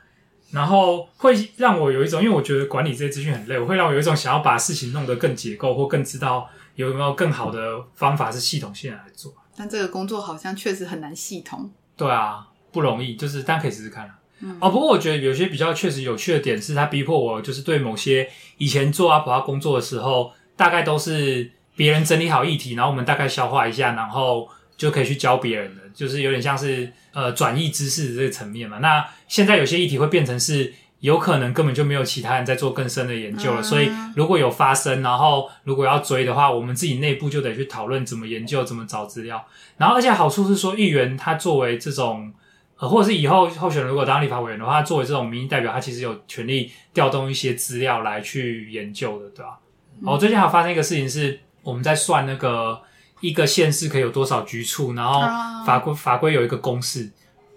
[0.51, 9.33] 然后会让我有一种，因为我觉得管理这些资讯很累，我会让我有一种想要把事情弄得更结构，或更知道有没有更好的方法是系统性来做。
[9.57, 11.69] 但这个工作好像确实很难系统。
[11.97, 14.19] 对啊，不容易，就是大家可以试试看啊。
[14.39, 14.57] 嗯。
[14.59, 28.79] 哦，不过我觉得有些比较确实有趣的点是，他逼迫我就是对某些以前做阿婆阿工作的时候，大概都是别人整理好议题，然后我们大概消化一下，然后就可以去教别人的，就是有点像是呃转移知识的这个层面嘛。
[28.79, 30.73] 那现在有些议题会变成是。
[31.01, 39.45] 有可能根本就没有其他人在做更深的研究了，所以如果有发生，然后如果要追的话，我们自己内部就得去讨论怎么研究、怎么找资料。
[39.77, 42.33] 然后，而且好处是说，议员他作为这种，
[42.77, 49.59] 呃，或者是以后候选人如果当立法委员的话，他作为这种民意代表，他其实有权利调动一些资料来去研究的，对吧？
[50.03, 52.81] 哦，最近还有发生一个事情是，我们在算那个
[53.21, 55.21] 一个县市可以有多少局处，然后
[55.65, 57.09] 法规法规有一个公式，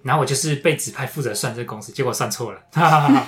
[0.02, 3.26] 然后我就是被指派负责算这个公式，结果算错了，哈哈哈。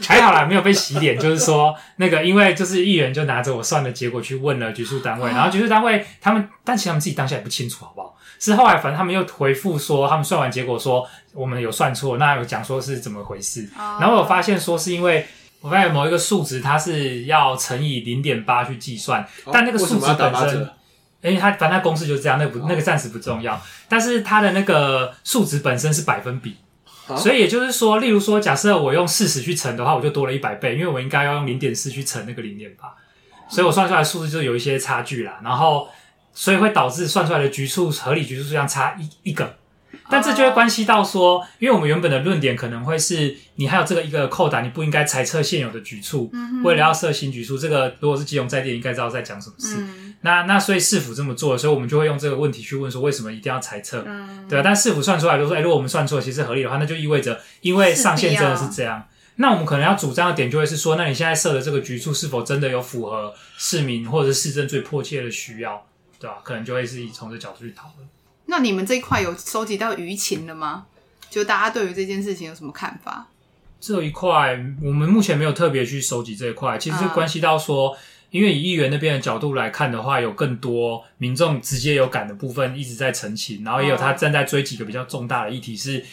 [0.00, 1.16] 还好啦，没有被洗脸。
[1.18, 8.16] 就是说，那个因为就是议员就拿着我算的结果去问了局处单位，然后局处单位他们，但其实他们自己当下也不清楚，好不好？
[8.40, 13.68] 是后来反正他们又回复说，他们算完结果说我们有算错，那有讲说是怎么回事。
[13.76, 15.26] 然后我发现说是因为
[15.60, 20.68] 我发现某一个数值它是要乘以零点八去计算，但那个数值本身。
[21.22, 26.56] 因为它反正公式就是这样，那不那个暂时不重要，但是它的那个数值本身是百分比，
[27.16, 32.94] 所以也就是说，例如说，假设我用四十去乘的话，我就多了一百倍，因为我应该要用零点四去乘那个零点八，
[33.48, 35.88] 所以我算出来的数字就有一些差距啦，然后
[36.32, 39.56] 所以会导致算出来的局数合理局数数量差一一个。
[40.10, 46.30] 但这就会关系到说，因为我们原本的论点可能会是，你还有这个一个扣打，你不应该裁撤现有的局处，
[46.64, 47.58] 为了要设新局处。
[47.58, 49.76] 这个如果是基隆在地，应该知道在讲什么事。
[49.78, 54.02] 嗯、那那所以市府这么做，所以我们就会用这个问题去问说，为什么一定要裁撤？
[54.06, 65.84] 嗯、对啊，但市府算出来就说，哎，如果我们算错，其实合理的话，那就意味着，因为上限真的是这样，那我们可能要主张的点就会是说，那你现在设的这个局处是否真的有符合市民或者是市政最迫切的需要？
[66.20, 66.42] 对吧、啊？
[66.42, 68.08] 可能就会是以从这角度去讨论。
[68.50, 70.86] 那你们这一块有收集到舆情了吗？
[71.30, 73.28] 就大家对于这件事情有什么看法？
[73.78, 77.98] 这一块我们目前没有特别去收集这一块，其实是关系到说，嗯、
[78.30, 86.04] 因为以议员那边的角度来看的话，有更多民众直接有感的部分一直在澄清，然后也有他正在追几个比较重大的议题，是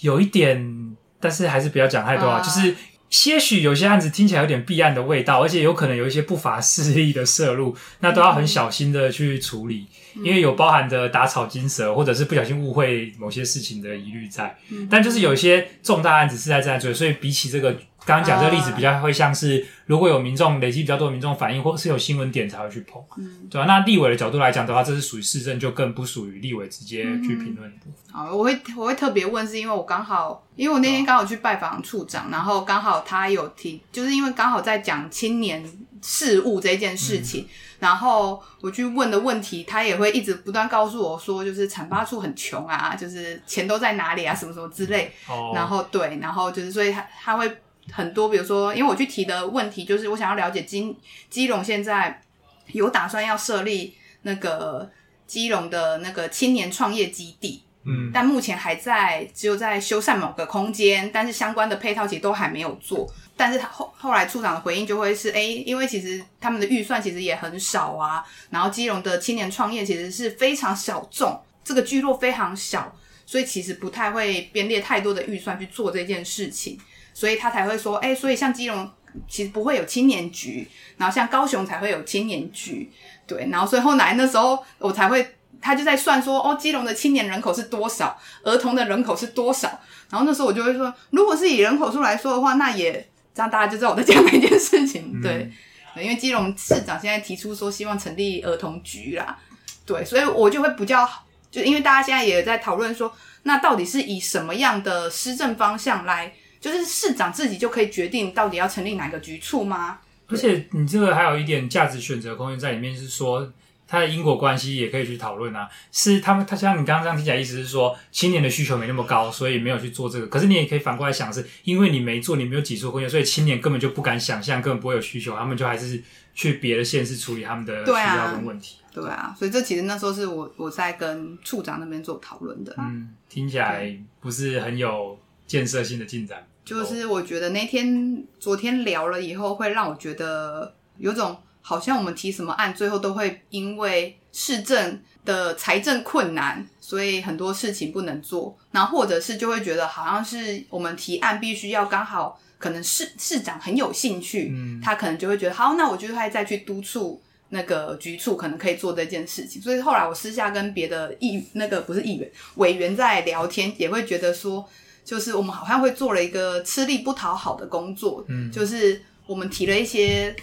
[0.00, 2.76] 有一点，但是还是不要讲太多啊，嗯、就是。
[3.12, 14.56] 些许有些案子听起来有点弊案的味道，而且有可能有一些不法势力的摄入，那都要很小心的去处理，嗯、因为有包含的打草惊蛇，或者是不小心误会某些事情的疑虑在。
[14.70, 17.76] 嗯、但就是有一些重大案子是在这样追，所以比起这个。
[18.04, 23.66] 刚刚讲这个例子比较会像是，如果有民众累积比较多的民众反映，或是有新闻点才会去碰，嗯，对吧？
[23.66, 28.12] 那立委的角度来讲的话，这是属于市政，就更不属于立委直接去评论的部分。
[28.12, 35.64] 好，我会我会特别问，是因为我刚好，因为我那天刚好去拜访处长，然后刚好他有提，就是因为刚好在讲青年
[36.02, 45.12] 事务这件事情，嗯、然后我去问的问题，他也会一直不断告诉我说，就是产发处很穷啊，就是钱都在哪里啊，什么什么之类。
[45.28, 47.58] 哦，然后对，然后就是所以他他会。
[47.90, 50.96] 很多，比如说，因为我去提的问题就是，我想要了解金
[51.28, 52.22] 基隆现在
[52.68, 54.88] 有打算要设立那个
[55.26, 63.12] 基隆的那个青年创业基地，嗯，但目前还在只有在修缮某个空间，但是相关的配套其实都还没有做。
[63.36, 72.94] 但是他后后来处长的回应就会是，哎，因为其实他们的预算其实也很少啊，然后基隆的青年创业其实是非常小众，这个聚落非常小，
[73.26, 76.78] 所以其实不太会编列太多的预算去做这件事情。
[77.14, 78.90] 所以他才会说，哎、欸，所以像基隆
[79.28, 82.90] 其实不会有青年局，然后像高雄才会有青年局，
[83.26, 89.68] 对，然后所以后来那时候我才会，他就在算说，哦，基隆的青年人口是多少，儿童的人口是多少，
[90.08, 95.50] 然后那时候我就会说，如果是以人口数来说的话，那也这样大家就知道我在讲哪一件事情， 对，
[95.94, 99.38] 嗯、因为基隆市长现在提出说希望成立儿童局啦，
[99.84, 101.06] 对，所以我就会比较，
[101.50, 106.32] 就因为大家现在也在讨论说，那到底是以什么样的施政方向来？
[106.62, 109.98] 就是市长自己就可以决定到底要成立哪个局处吗？
[110.28, 113.52] 而且你这个还有一点价值选择空间在里面，是说
[113.86, 115.68] 它的因果关系也可以去讨论啊。
[115.90, 120.26] 是他们，他像你刚刚这样听起来，意思是说青年的需求没那么高，所以没有去做这个。
[120.28, 126.00] 可是你也可以反过来想，是因为你没做，你没有挤出空间，所以青年根本就不敢想象，根本不会有需求，他们就还是
[126.32, 128.76] 去别的县市处理他们的需要跟问题。
[128.94, 132.72] 对啊，对啊，所以这其实那时候是我我在跟处长那边做讨论的。
[132.78, 136.46] 嗯，听起来不是很有建设性的进展。
[136.64, 148.56] 就是我觉得那天昨天聊了以后，会让我觉得有种好像我们提什么案，最后都会因为市政的财政困难，所以很多事情不能做。
[148.70, 159.60] 然后或者是就会觉得好像是我们提案必须要刚好可能市市长很有兴趣，嗯，他可能就会觉得好，那我就会再去督促那个局处，可能可以做这件事情。
[159.60, 164.64] 所以后来我私下跟别的议那个不是议员委员在聊天，也会觉得说。
[165.04, 170.34] 就是我们好像会做了一个吃力不讨好的工作，嗯，就是我们提了一些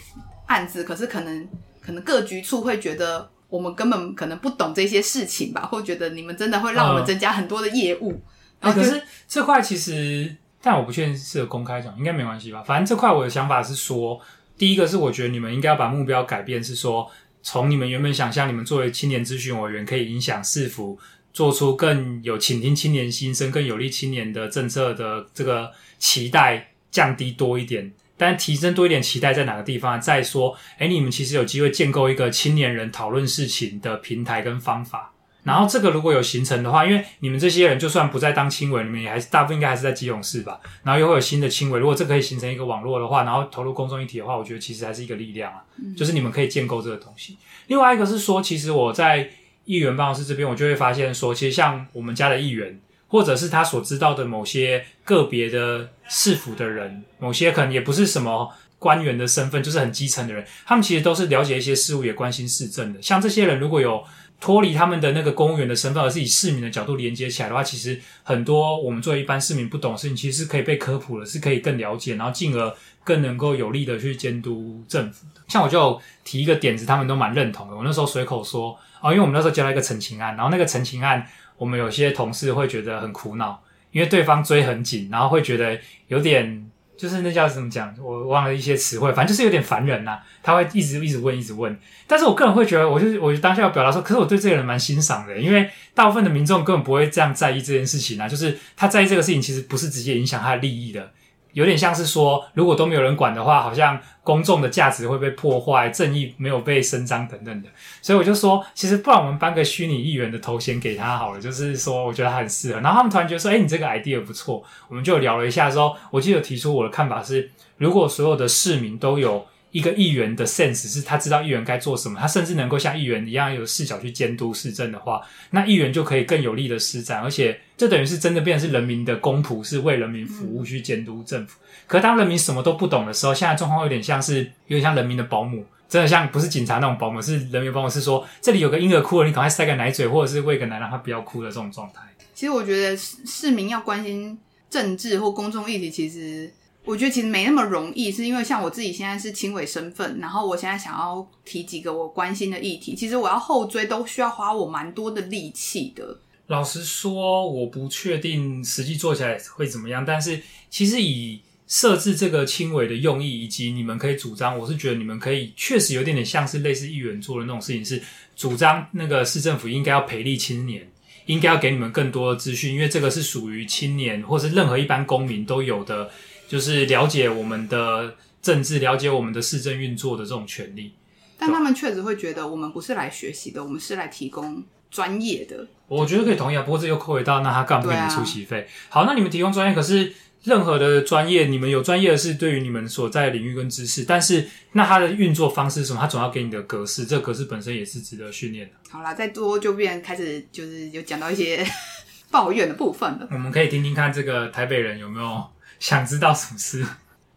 [0.47, 1.47] 案子，可是可能
[1.81, 8.21] 可能各局处会觉得我们根本可能不懂这些事情吧，或觉得你们真的会让我们增加很多的业务。
[8.59, 12.61] 呃、可是这块其实，但我不确定适合公开讲，应该没关系吧？
[12.61, 14.19] 反正这块我的想法是说，
[14.57, 17.09] 第一个是我觉得你们应该要把目标改变，是说
[17.41, 20.99] 从你们原本想象，你们作为青年咨询委员可以影响市府。
[21.33, 29.99] 做出更有倾听青年心声、更有利青年的政策的这个期待降低多一点，但提升多一点期待在哪个地方？
[30.01, 35.13] 再说，哎，你们其实有机会建构一个青年人讨论事情的平台跟方法。
[35.43, 40.59] 然后这个如果有形成的话，因为你们这些人就算不再当青委，你们也还是大部分应该还是在基隆市吧。
[40.83, 45.63] 然后又会有新的青委，如果这可以形成一个网络的话，然后投入公众议题的话，我觉得其实还是一个力量啊。
[45.95, 47.37] 就是你们可以建构这个东西。
[47.67, 49.29] 另外一个是说，其实我在
[49.69, 62.99] 议员办公室这边，我就会发现说，其实像我们家的议员，或者是他所知道的某些个别的市府的人，某些可能也不是什么官员的身份，就是很基层的人，他们其实都是了解一些事物，也关心市政的。
[62.99, 64.03] 像这些人如果有。
[64.39, 72.73] 脱离他们的那个公务员的身份，而是以市民的角度连接起来的话，其实很多我们作为一般市民不懂事情，其实是可以被科普的，是可以更了解，然后进而
[73.03, 75.41] 更能够有力的去监督政府的。
[75.47, 77.75] 像我就提一个点子，他们都蛮认同的。
[77.75, 86.69] 我那时候随口说哦，因为我们那时候接到一个陈情案，然后那个陈情案，我们有些同事会觉得很苦恼，因为对方追很紧，然后会觉得有点。
[86.99, 91.79] 就是那叫怎么讲，我忘了一些词汇，反正就是有点烦人呐、他会一直一直问，一直问。
[92.05, 98.27] 但是我个人会觉得，我就我就当下要表达说，可是我对这个人蛮欣赏的，因为大部分的民众根本不会这样在意这件事情啊。
[98.27, 101.11] 就是他在意这个事情，其实不是直接影响他的利益的。
[101.53, 107.69] 有点像是说，如果都没有人管的话，好像公众的价值会被破坏，正义没有被伸张等等的。
[108.01, 112.79] 所以我就说，其实不然我们颁个虚拟议员的头衔给他好了，就是说我觉得他很适合。
[112.81, 119.45] 然后他们突然觉得说，哎，你这个 idea 不错，我们就聊了一下说，我记得提出我的看法是，如果所有的市民都有。
[119.71, 131.59] 一个议员的 sense 是他知道议员该做什么，他甚至能够像议员一样有视角去监督市政的话，那议员就可以更有力的施展，而且这等于是真的变成是人民的公仆，是为人民服务去监督政府。
[131.85, 142.01] 可当人民什么都不懂的时候，现在状况有点像是有点像人民的保姆，真的像不是警察那种保姆，是人民保姆，是说这里有个婴儿哭了，你赶快塞个奶嘴，或者是喂个奶让他不要哭的这种状态。
[142.33, 146.51] 其实我觉得市民要关心政治或公众议题，其实。
[146.85, 156.17] 我觉得其实没那么容易，是因为像我自己现在是青委身份，然后我现在想要提几个我关心的议题，其实我要后追都需要花我蛮多的力气的。
[156.47, 168.01] 老实说，我不确定实际做起来会怎么样，但是其实以设置这个青委的用意，以及你们可以主张，我是觉得你们可以确实有点点像是类似议员做的那种事情，是
[168.35, 170.89] 主张那个市政府应该要培力青年，
[171.27, 176.09] 应该要给你们更多的资讯，因为这个是属于青年或是任何一般公民都有的。
[176.49, 180.95] 就是了解我们的政治，了解我们的市政运作的这种权利，
[181.37, 185.67] 但他们确实会觉得我们不是来学习的，我们是来提供专业的。
[185.87, 188.67] 我觉得可以同意啊，不过这又扣回到那他干嘛不给你们出席费？
[188.89, 190.11] 啊、好，那你们提供专业，可是
[190.43, 195.99] 任何的专业，你们有专业的是对于你们所在的领域跟知识，但是那它的运作方式是什么？
[195.99, 198.73] 他总要给你的格式，这个格式本身也是值得训练的。
[198.89, 201.63] 好啦，再多就变开始就是有讲到一些
[202.31, 203.27] 抱怨的部分了。
[203.31, 205.43] 我们可以听听看这个台北人有没有。
[205.79, 206.85] 想知道什么事？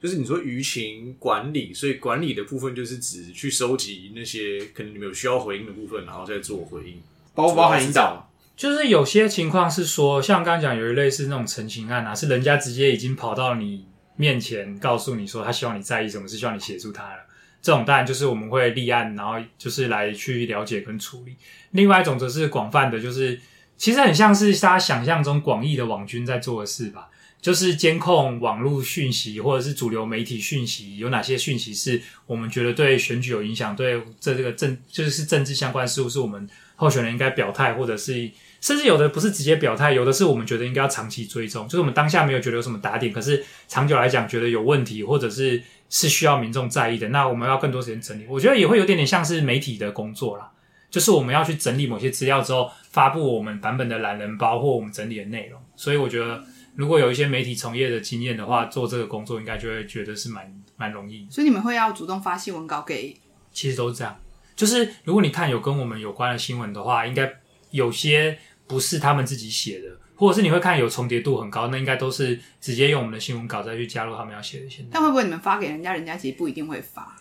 [0.00, 7.00] 就是你说舆情管理，所以管理的部分就是指去收集那些可能你们有需要回应的部分，然后再做回应，
[7.37, 8.28] 包不包含引导？
[8.57, 17.20] 就是有些情况是说，像刚刚讲有一类似那种陈情案啊，是人家直接已经跑到你面前，告诉你说他希望你在意什么，是希望你协助他了。
[17.62, 21.37] 这种当然就是我们会立案，然后就是来去了解跟处理。
[21.70, 23.40] 另外一种则是广泛的，就是
[23.76, 27.09] 其实很像是大家想象中广义的网军在做的事吧。
[27.42, 48.24] 就是监控网络讯息，或者是主流媒体讯息，有哪些讯息是我们觉得对选举有影响，对这这个政就是政治相关事务，是我们候选人应该表态，或者是甚至有的不是直接表态，有的是我们觉得应该要长期追踪，就是我们当下没有觉得有什么打点，可是长久来讲觉得有问题，或者是是需要民众在意的，那我们要更多时间整理。
[48.28, 50.48] 我觉得也会有点点像是媒体的工作啦，
[50.88, 56.44] 就是我们要去整理某些资料之后，发布我们版本的懒人包或我们整理的内容，所以我觉得。
[56.74, 61.26] 如果有一些媒体从业的经验的话，做这个工作应该就会觉得是蛮蛮容易。
[61.30, 63.16] 所以你们会要主动发新闻稿给？
[63.52, 64.18] 其实都是这样，
[64.56, 67.30] 就是如果你看有跟我们有关的新闻的话，应该
[67.70, 74.88] 有些不是他们自己写的，或者是你会看有重叠度很高，那应该都是直接用我们的新闻稿再去加入他们要写的新闻。
[74.90, 77.14] 但会不会你们发给人家，人家其实不一定会发？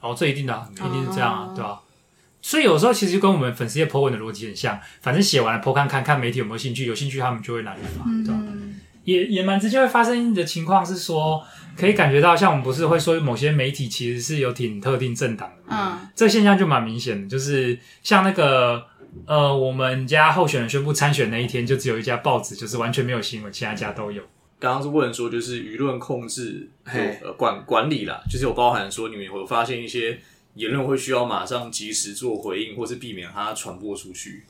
[0.00, 1.80] 哦，这一定的、啊，一定是这样啊，对吧、啊？
[2.44, 8.44] 所以有时候其实就跟我们粉丝页 po 文的逻辑很像，反正写完了 po 看看看媒体有没有兴趣，有兴趣他们就会拿去发，对吧、啊？
[8.52, 11.42] 嗯也也蛮直接会发生的情况是说，
[11.76, 18.82] 可以感觉到，像我们不是会说某些媒体其实是有挺特定政党的，嗯，这个现象就蛮明显的，就是像那个
[19.26, 24.22] 呃，我们家候选人宣布参选那一天，就只有一家报纸就是完全没有新闻，其他家都有。
[24.58, 30.18] 刚刚是问说，就是舆论控制，嘿，呃，管管理啦，就是有包含说你们有发现一些
[30.54, 34.44] 言论会需要马上及时做回应，或是避免它传播出去。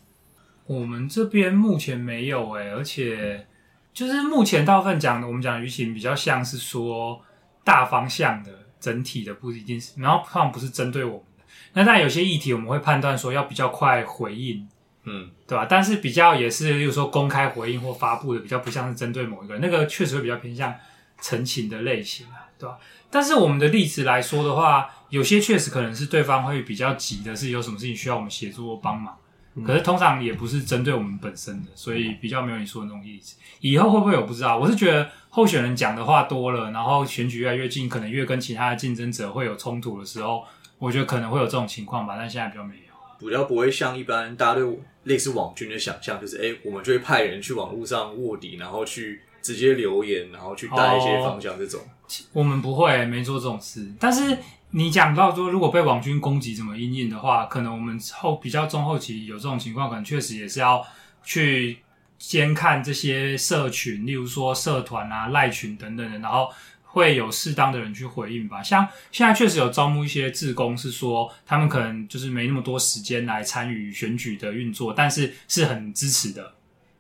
[0.66, 3.46] 我们这边目前没有诶、欸，而且。
[3.94, 7.22] 就是目前大部分讲的，我们讲的舆情比较像是说，
[7.62, 8.50] 大方向的
[8.80, 11.44] 整体的不一定是，然后他们不是针对我们的。
[11.74, 14.68] 那但有些议题我们会判断说要比较快回应，
[15.04, 15.68] 嗯，对吧？
[15.70, 20.74] 但是比较也是，例如说公开回应或发布的，比较不像是针对某一个人，那个确实会比较偏向
[21.20, 22.76] 陈情的类型啊，对吧？
[23.10, 29.16] 但是我们的例子来说的话，有些确实可能是对方会比较急的，是有什么事情需要我们协助或帮忙。
[29.64, 33.36] 可是通常也不是针对我们本身的，所以比较没有你说的那种意思。
[33.60, 34.58] 以后会不会有不知道？
[34.58, 40.42] 我是觉得候选人讲的话多了，然后选举越来越近，可能越跟其他的竞争者会有冲突的时候，
[40.80, 42.16] 我觉得可能会有这种情况吧。
[42.18, 51.80] 但现在比较没有，比较不会像一般大家对类似网军的想象，就是哎，我们就会派人去网络上卧底，然后去直接留言，然后去带一些方向这种。
[51.80, 51.86] 哦，
[52.32, 54.36] 我们不会没做这种事，但是。
[54.76, 60.84] 你讲到说，如果被网军攻击怎么因应的话，可能我们后比较中后期有这种情况，可能确实也是要
[61.22, 61.78] 去
[62.18, 66.48] 监看这些社群，例如说社团啊、赖群等等的，然后
[66.82, 68.60] 会有适当的人去回应吧。
[68.64, 76.53] 像现在确实有招募一些志工，是说他们可能就是没那么多时间来参与选举的运作，但是是很支持的。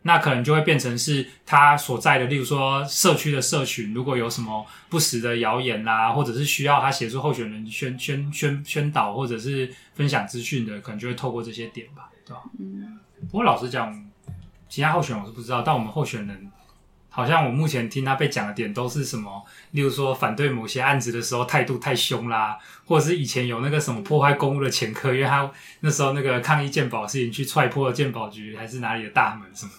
[0.06, 12.42] 那可能就会变成是他所在的，例如说社区的社群，如果有什么不实的谣言啦，或者是需要他协助候选人宣宣宣宣导，或者是分享资讯的，可能就会透过这些点吧，对吧？
[12.58, 12.98] 嗯。
[13.30, 13.98] 不过老实讲，
[14.68, 16.52] 其他候选人我是不知道，但我们候选人
[17.08, 25.50] 好像我目前听他被讲的点都是什么，例如说反对某些案子的时候态度太凶啦，或者是以前有那个什么破坏公务的前科，因为他
[25.80, 29.72] 那时候那个抗议鉴宝事情去踹破了健保局还是哪里的大门什么。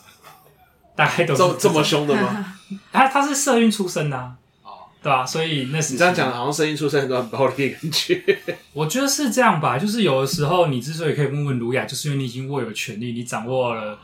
[0.95, 2.55] 大概都是这这么凶的吗？
[2.91, 4.69] 他他是社运出身的，啊，哦，
[5.03, 5.25] 对吧，啊？
[5.25, 8.39] 所以那时你这样讲，好像社运出身都很暴力的感觉。
[8.73, 13.99] 我觉得是这样吧，就是有的时候你之所以可以问问卢雅，就是因为你已经握有权利，你掌握了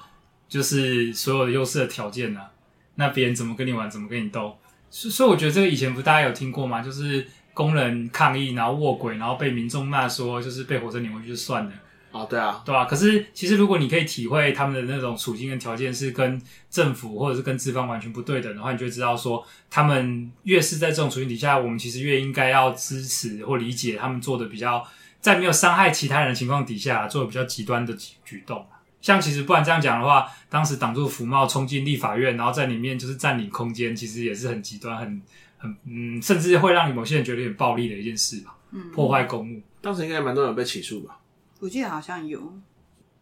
[0.48, 2.52] 就是所有的优势的条件了，啊。
[2.96, 4.58] 那别人怎么跟你玩，怎么跟你斗？
[4.90, 6.82] 所所以我觉得这个以前不大家有听过吗？
[6.82, 11.72] 就是工人抗议，然后卧轨，然后被民众骂说，就是被火车碾回去就算了。
[12.12, 12.86] 哦，对啊，对啊。
[12.86, 24.86] 可是其实，如果你可以体会他们的那种处境跟条件是跟政府或者是跟资方完全不对等的话，你就会知道说，他们越是在这种处境底下，我们其实越应该要支持或理解他们做的比较，
[25.20, 28.66] 在没有伤害其他人的情况底下，做的比较极端的举举动。
[29.02, 35.22] 像其实不然这样讲的话，当时挡住福茂冲进立法院，然后在里面就是占领空间，其实也是很极端、很
[35.58, 38.56] 很嗯，甚至会让某些人觉得有点暴力的一件事吧。
[38.72, 41.18] 嗯，破坏公务，当时应该蛮多人被起诉吧。
[41.62, 42.60] 我记得好像有，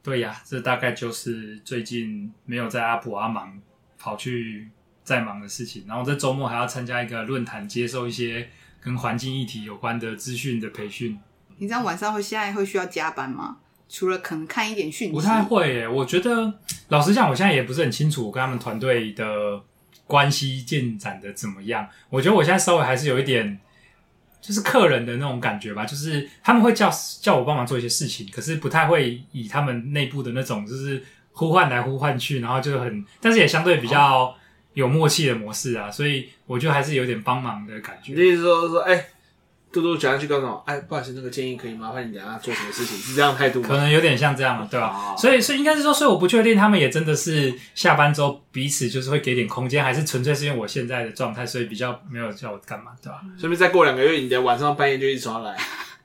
[0.01, 3.59] 对呀，这大概就是最近没有在阿普阿忙
[3.97, 4.69] 跑去
[5.03, 5.83] 在忙的事情。
[5.85, 11.19] 然后这周末还要参加一个论坛，接受一些跟环境议题有关的资讯的培训。
[11.57, 13.57] 你这样晚上会现在会需要加班吗？
[13.89, 15.85] 除了可能看一点讯息，不太会耶。
[15.85, 16.53] 我觉得
[16.87, 19.61] 老实讲，我现在也不是很清楚我跟他们团队的
[20.07, 21.85] 关系进展的怎么样。
[22.09, 23.59] 我觉得我现在稍微还是有一点。
[24.41, 26.89] 就是客人的那种感觉吧，就是他们会叫
[27.21, 34.35] 叫我帮忙做一些事情，可是不太会以他们内部的那种就是呼唤来呼唤去，然后就很，但是也相对比较
[34.73, 38.13] 有默契的模式啊，所以我觉得还是有点帮忙的感觉。
[38.13, 39.05] 你意思说说，哎、欸。
[39.71, 40.63] 嘟嘟讲下去告诉我？
[40.65, 42.97] 哎，不好意思，那个建议可以麻烦你等下做什么事情？
[42.97, 43.67] 是这样态度吗？
[43.67, 44.87] 可能有点像这样嘛，对吧？
[44.87, 53.21] 哦、所以，所以应该是说，所以我不确定他们也真的是下班之后彼此就是会给点空间，还是纯粹是因为我现在的状态，所以比较没有叫我干嘛，对吧？
[53.37, 55.55] 顺便再过两个月，你的晚上半夜就一直刷来，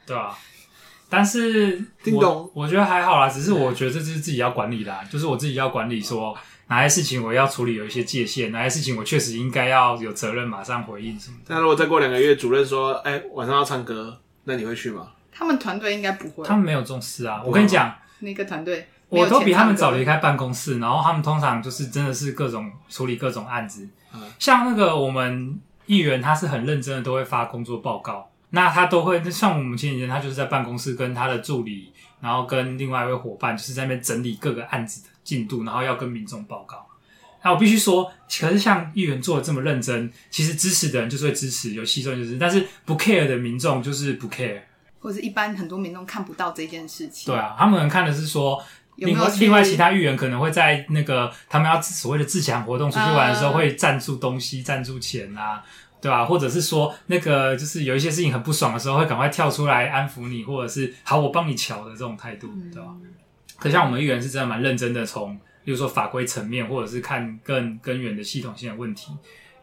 [0.06, 0.36] 对吧？
[1.08, 6.36] 但是我，我我觉得还好啦，只是我觉得这是自己要管理的，就是我自己要管理说。
[6.74, 11.54] 哪些事情我要处理，有一些界限；哪些事情我确实应该要有责任马上回应什么的。
[11.54, 17.40] 那如果再过两个月，主任说：“哎、欸，晚上要唱歌，那你会去吗？”他们团队应该不会，他们没有重视啊。
[17.44, 23.88] 我跟你讲，那个团队我都比他们早离开办公室，然后他们通常就是真的是各种处理各种案子。
[24.12, 28.28] 嗯，像那个我们议员，他是很认真的，都会发工作报告。
[28.50, 36.86] 那他都会像我们前几天，他就是在办公室跟他的助理，然后跟另外一位伙伴，就是在那边整理各个案子的进度，然后要跟民众报告。
[37.42, 38.10] 那我必须说，
[38.40, 44.60] 可是像议员做的这么认真，其实支持的人就是会支持，有吸收就是，但是不 care 的民众就是不 care，
[44.98, 47.30] 或者是一般很多民众看不到这件事情。
[47.30, 48.64] 对啊，他们可能看的是说，
[48.96, 55.62] 另外另外其他议员可能会在那个他们要所谓的自强活动出去玩的时候，会赞助东西、赞、呃、助钱啊，
[56.00, 56.24] 对吧、啊？
[56.24, 62.96] 或者是说，那个就是有一些事情很不爽的时候，会赶快跳出来安抚你，或者是好我帮你瞧的这种态度，对吧、啊？
[63.02, 63.10] 嗯、
[63.58, 65.38] 可像我们议员是真的蛮认真的，从。
[65.64, 69.10] 比如说法规层面，或者是看更根源的系统性的问题，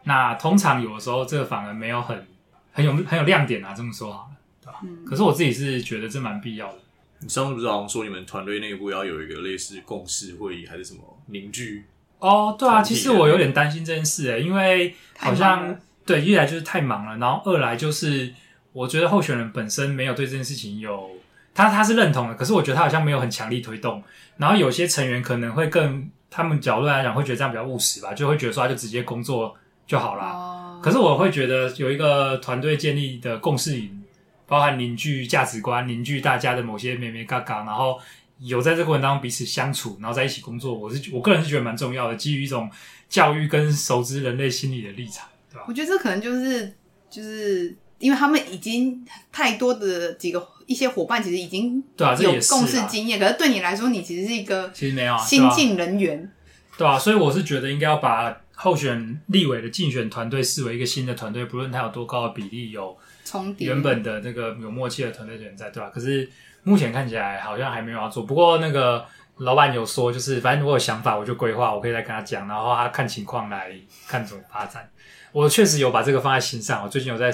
[0.02, 2.26] 那通常有的时候这个反而没有很
[2.72, 4.80] 很有很有亮点啊，这么说好了，对吧？
[4.82, 5.04] 嗯。
[5.04, 6.78] 可是我自己是觉得这蛮必要的。
[7.20, 11.84] 你上次不是好像说你们团队内部要有一个类似共识会议，还是什么凝聚？
[12.18, 18.34] 哦，对啊，其实我有点担心这件事诶，因为好像对，一来就是太忙了，然后二来就是
[18.72, 21.12] 我觉得候选人本身没有对这件事情有
[21.54, 24.02] 他他是认同的，可是我觉得他好像没有很强力推动。
[24.36, 29.54] 然后有些成员可能会更他们角度来讲会觉得这样比较务实吧，就会觉得说他就直接工作
[29.86, 30.32] 就好啦。
[30.32, 34.02] 哦、可是我会觉得有一个团队建立的共识营，
[34.46, 38.00] 包含凝聚价值观、凝聚大家的某些咩咩嘎嘎，然后
[38.38, 42.70] 有在这个过程当中彼此相处，然后在一起工作，我是我个人是觉得蛮重要的，基于一种
[43.08, 45.28] 教育跟熟知人类心理的立场。
[45.50, 46.74] 对吧我觉得这可能就是
[47.10, 50.40] 就是因为他们已经太多的几个
[50.72, 53.20] 一些伙伴，其实已经对啊有共事经验。
[53.20, 56.30] 可是对你来说，你其实是一个其实没有新进人员，
[56.76, 65.90] 对啊，所以我是觉得应该要把候选立委的竞选团队视为一个新的团队，不论他有多高的比例有重叠，原本的那个有默契的团队人在，对吧？
[65.92, 66.28] 可是
[66.62, 68.22] 目前看起来好像还没有要做。
[68.22, 69.04] 不过那个
[69.38, 73.72] 老板有说，就是反正我有想法，我就规划，我可以再跟他讲，然后他看情况来
[74.06, 74.88] 看怎么发展。
[75.32, 77.32] 我确实有把这个放在心上，我最近有在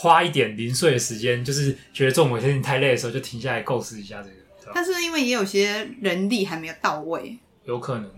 [0.00, 4.72] 花一点零碎的时间，就是觉得做某些事情太累的时候，就停下来构思一下这个。
[4.74, 7.36] 但是因为也有些人力还没有到位，
[7.66, 8.10] 有可能。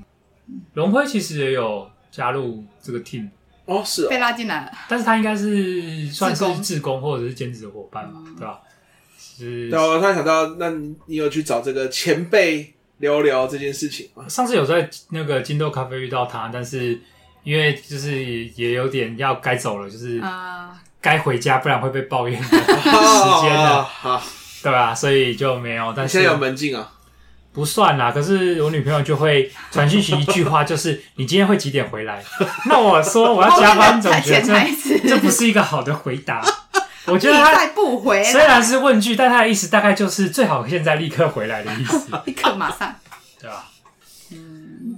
[0.74, 3.28] 龙辉其实也有加入这个 team
[3.64, 8.60] 哦，是哦，被拉进来了，但是他应该是算是志工或者是兼职的伙伴嘛，对吧？
[9.18, 9.68] 是。
[9.68, 10.70] 对，我突然想到，那
[11.06, 14.28] 你有去找这个前辈聊聊这件事情吗？
[14.28, 17.00] 上次有在那个金豆咖啡遇到他，但是。
[17.44, 20.22] 因为就是也有点要该走了，就是
[21.02, 22.56] 该回家，不然会被抱怨的 时
[23.42, 23.86] 间的，
[24.62, 24.94] 对吧？
[24.94, 25.92] 所以就没有。
[25.94, 26.88] 但是现在有门禁啊？
[27.52, 28.10] 不算啦。
[28.10, 32.22] 可是我女朋友就会传讯息一句话，就是你今天会几点回来？
[32.64, 34.64] 那我说我要加班，总觉得
[35.06, 36.42] 这不是一个好的回答。
[37.06, 42.94] 我觉得他再不回，虽然是问句，但他的意思大概就是最好现在立刻回来的意思，立刻马上？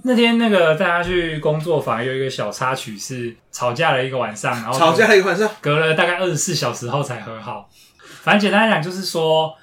[0.07, 7.71] 那天那个大家去工作坊有一个小插曲是吵架了一个晚上，然后吵架了一个晚上，隔了大概二十四小时后才和好。
[8.23, 9.55] 反正简单来讲就是说，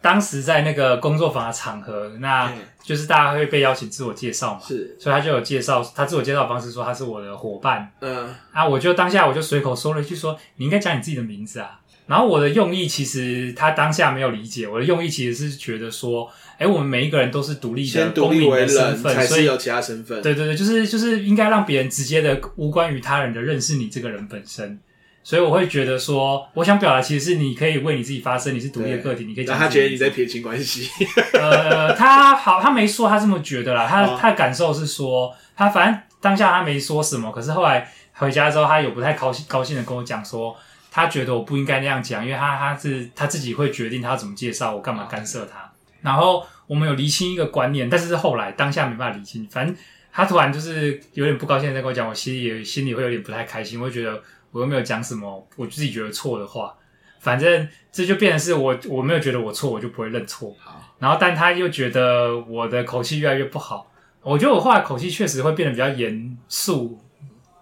[0.00, 2.50] 当时在那个工作坊的场合，那
[2.82, 11.78] 就是大家会被邀请自我介绍嘛，是，所以他就有介绍他自我介绍的方式，说他是我的伙伴，嗯，啊，我就当下我就随口说了一句说，你应该讲你自己的名字啊。
[12.06, 16.28] 然后我的用意其实他当下没有理解，我的用意其实是觉得说，
[16.60, 20.20] 哎，我们每一个人都是独立的公民的身份，所以有其他身份。
[20.20, 24.78] 对对对，就是就是应该让别人直接的无关于他人的认识你这个人本身。
[25.22, 29.58] 所以我会觉得说，我想表达其实是你可以为你自己发声，你是独立的个体，你可以讲。
[29.58, 30.86] 他觉得你在撇清关系。
[31.32, 40.54] 呃，他好，他没说他这么觉得啦，他、哦、他的感受是说，他反正当下他没说什么，可是后来回家之后，他有不太高兴高兴的跟我讲说。
[40.92, 45.69] 他觉得我不应该那样讲，因为他他是他自己会决定他要怎么介绍，我干嘛干涉他？
[46.02, 49.76] 然后我们有厘清一个观念，但是后来当下没办法厘清，反正
[50.12, 54.20] 他突然就是有点不高兴在跟我讲，我心里也心里会有点不太开心，我会觉得
[54.50, 56.74] 我又没有讲什么我自己觉得错的话，
[57.20, 60.56] 反正这就变成是我我没有觉得我错，我就不会认错。
[60.98, 63.90] 然后但他又觉得我的口气越来越不好，
[64.22, 67.00] 我觉得我后来口气确实会变得比较严肃，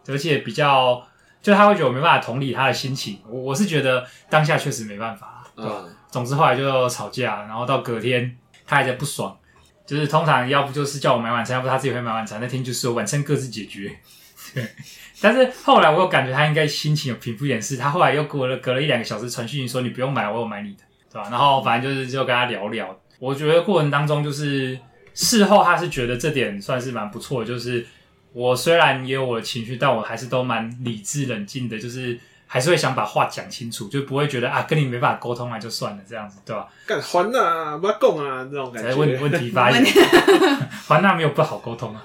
[0.07, 1.05] 而且比较。
[1.41, 5.83] 就他会觉得我没办法同理他的心情，我我是觉得当下确实没办法，对吧？
[5.85, 8.37] 嗯、总之后来就吵架，然后到隔天
[8.67, 9.37] 他还在不爽，
[9.85, 12.41] 就是通常要不就是叫我买晚餐，要不他自己会买晚餐。
[12.41, 13.99] 那天就是晚餐各自解决，
[14.55, 14.67] 对。
[15.21, 21.29] 但是后来我有感觉他应该心情有平复一点，是他后来又隔了隔了一两个小时传讯息说，你不用买，我有买你的，对吧？
[21.31, 24.79] 然后反正就是就跟他聊聊，我觉得过程当中就是
[25.15, 27.87] 事后他是觉得这点算是蛮不错的，就是。
[28.35, 32.17] 我虽然也有我的情绪，但我还是都蛮理智冷静的，就是
[32.51, 36.67] 还是会想把话讲清楚，就不会觉得啊跟你没办法沟通啊就算了这样子，对吧？
[36.87, 38.95] 干还呐，不要讲啊这种感觉。
[38.95, 39.85] 问问题发言，
[40.89, 42.01] 还呐没有不好沟通啊。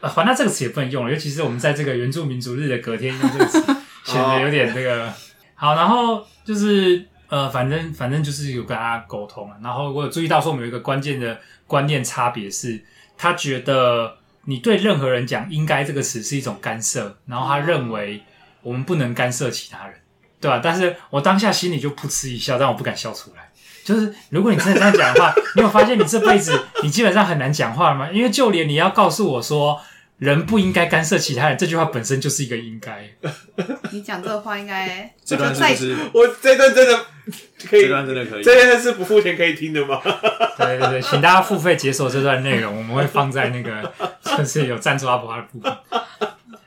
[0.00, 3.58] 啊，还呐这个词也不能用了，尤其是我们在这个原住民族日的隔天用这个词，
[4.04, 5.10] 显得有点这个
[5.56, 5.74] 好。
[5.74, 9.56] 然后就是呃，反正反正就是有跟他沟通了。
[9.62, 12.84] 然后我有注意到说，我们有一个关键的观念差别是，
[13.16, 14.16] 他觉得。
[14.44, 18.20] 你对任何人讲“应该”这个词是一种干涉，然后他认为
[18.62, 19.94] 我们不能干涉其他人，
[20.40, 20.60] 对吧？
[20.62, 23.50] 但是我当下心里就噗嗤一笑，但我不敢笑出来。
[23.84, 28.10] 就是如果你真的这样讲的话， 你有发现你这辈子 你基本上很难讲话吗？
[28.12, 29.80] 因为就连你要告诉我说。
[30.20, 33.08] 人不应该干涉其他人，这句话本身就是一个应该。
[33.90, 35.96] 你讲这个话应该这段是不是？
[36.12, 37.06] 我这段真的
[37.66, 38.44] 可以，这段真的可以。
[38.44, 39.98] 这段是不付钱可以听的吗？
[40.58, 43.90] 对对对，请大家付费解锁这段内容，我们会放在那个
[44.36, 45.74] 就是有赞助阿婆的部分。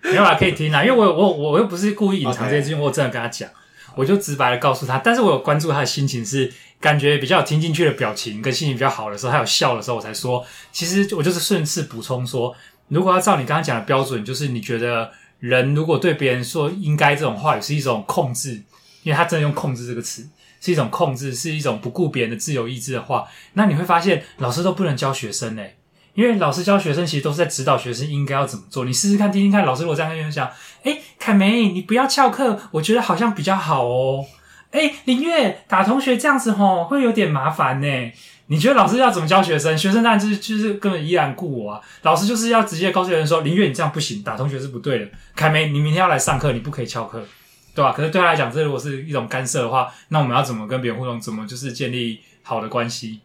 [0.04, 3.50] 没有啦，可以听啦， 因为我我我又不是故意隐藏这些事情，我真的跟他讲，
[3.96, 4.98] 我就直白的告诉他。
[5.00, 12.56] 但是我有关注他的心情，是感觉比较有听进去的表情，跟心情比较好的时候，他有笑的时候，我才说，其实我就是顺势补充说。
[12.90, 18.62] 如果要照你刚刚讲的标准，就是你觉得人如果对别人说应该这种话语是一种控制，
[19.04, 20.28] 因为他真的用控制这个词，
[20.60, 25.78] 是一种控制，是一种不顾别人的自由意志的话，那你会发现老师都不能教学生嘞，
[26.14, 28.86] 因为老师教学生其实都是在指导学生应该要怎么做。
[28.86, 30.50] 你试试看，听听看，老师如果这样跟学生讲，
[30.84, 34.26] 哎，凯梅，你不要翘课，我觉得好像比较好哦。
[34.72, 38.12] 哎，林月打同学这样子吼，会有点麻烦呢。
[38.48, 39.76] 你觉得老师要怎么教学生？
[39.78, 41.82] 学生当然就是就是根本依然顾我啊。
[42.02, 47.26] 老师就是要直接告诉学生说：“林月，你这样不行，打同学是不对的。”凯梅，你明天要来上课，你不可以翘课，
[47.74, 47.92] 对吧？
[47.94, 51.20] 可是对他来讲，这如果是一种干涉的话，那我们要怎么跟别人互动？
[51.20, 53.22] 怎么就是建立好的关系？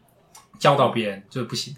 [0.58, 1.74] 教导别人就是不行。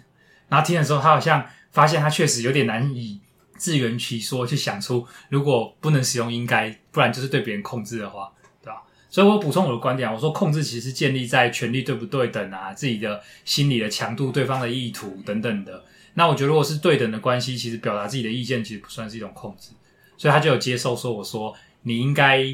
[0.51, 3.21] 然后听的时候，他好像发现他确实有点难以
[3.55, 8.29] 自圆其说，去想出如果不能使用应该，不然就是对别人控制的话。
[8.61, 15.83] 对吧所以我补充我的观点，我说控制其实建立在权力对不对等啊，自己的心理的强度、对方的意图等等的。
[16.15, 19.69] 那我觉得如果是对等的关系，其实表达自己的意见其实不算是一种控制。
[20.17, 22.45] 所以他就有接受说，我说你应该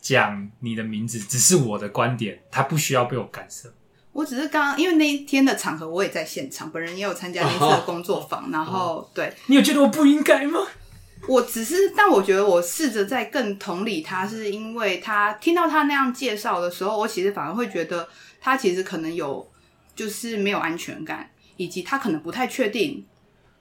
[0.00, 3.72] 讲你的名字，只是我的观点，他不需要被我干涉。
[4.12, 10.60] 我只是刚刚因为那一天的场合我也在现场，本人也有参加那次的工作坊，然后对，你有觉得我不应该吗？
[11.28, 18.08] 我只是，但我觉得我试着在更同理他，是因为他听到他那样介绍的时候，我其实反而会觉得
[18.40, 19.46] 他其实可能有
[19.94, 23.04] 就是没有安全感，以及他可能不太确定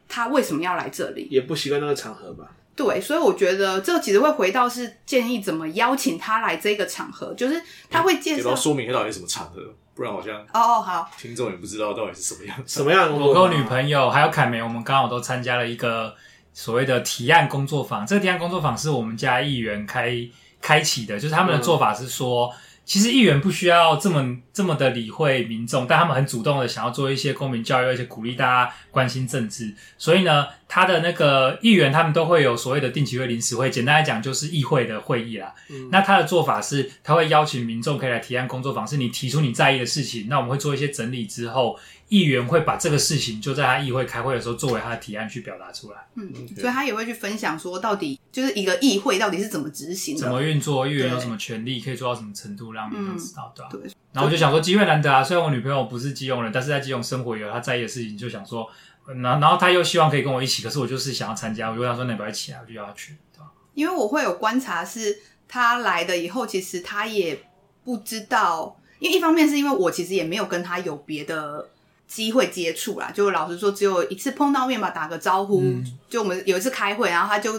[0.08, 2.50] 他为什么要来这里，也不习惯那个场合吧。
[2.76, 9.62] 对，所以我觉得这其实会回到是建议怎么邀请他来这个场合，就是他会介绍说明他到底是什么场合，
[10.00, 13.12] 不然好像哦哦好，听众也不知道到底是什么样什么样。
[13.12, 16.16] 我跟我女朋友还有凯梅，我们刚好都参加了一个。
[16.52, 20.12] 所谓的提案工作坊，这个提案工作坊是我们家议员开
[20.60, 22.54] 开启的，就是他们的做法是说，嗯、
[22.90, 29.72] 其实议员不需要这么这么的理会民众，但他们很主动的想要做一些公民教育，而且鼓励大家关心政治。
[29.96, 35.54] 所以呢，他的那个议员他们都会有所谓的定期会、临时会，简单来讲就是议会的会议啦。
[35.70, 41.78] 嗯、那他的做法是，他会邀请民众可以来提案工作坊，是你提出你在意的事情，那我们会做一些整理之后。
[42.10, 53.70] 议员会把这个事情就在他议会开会的时候作为他的提案去表达出来，嗯，所以他也会去分享说，到底就是一个议会到底是怎么执行的，怎么运作，议员有什么权利，可以做到什么程度，让民众知道，对吧？
[53.72, 53.82] 对。
[54.12, 58.68] 然后我就想说，机会难得啊，虽然我女朋友不是基隆人，但是在基隆生活有她在意的事情，就想说，
[59.06, 63.52] 然后然后他又希望可以跟我一起，可是我就是想要参加，我就跟他说，那你不要一起来，我就要去，对吧？
[63.76, 67.40] 因为我会有观察，是他来的以后，其实他也
[67.84, 71.70] 不知道，因为一方面是因为我其实也没有跟他有别的。
[72.10, 75.62] 机会接触啦，就老实说，只有一次碰到面吧，打个招呼。
[75.62, 77.54] 嗯、就我们有一次开会，然后他就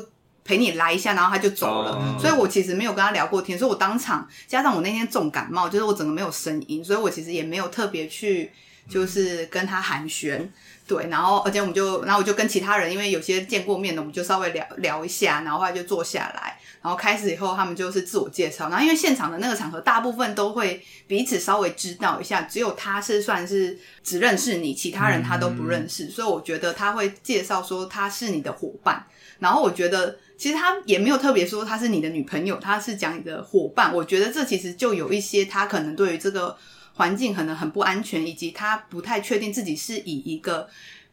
[0.44, 1.92] 陪你来一下，然后他就走了。
[1.92, 8.50] 哦、所以我其实没有跟他聊过天，所以我当场加上我那天重感冒，就是我整个没有声音，所以我其实也没有特别去
[8.88, 10.48] 就是跟他寒暄。
[10.88, 29.04] 对，然后而且我们就，然后我就跟其他人，因为有些见过面的，我们就稍微聊聊一下，然后后来就坐下来，然后开始以后他们就是自我介绍，然后因为现场的那个场合，大部分都会彼此稍微知道一下，只有他是算是只认识你，其他人他都不认识，嗯、所以我觉得他会介绍说他是你的伙伴，
[29.38, 36.56] 然后我觉得其实他也没有特别说他是你的女朋友，他是讲你的伙伴，我觉得这其实就有一些他可能对于这个。
[36.94, 40.68] 环境可能很不安全，以及他不太确定自己是以一个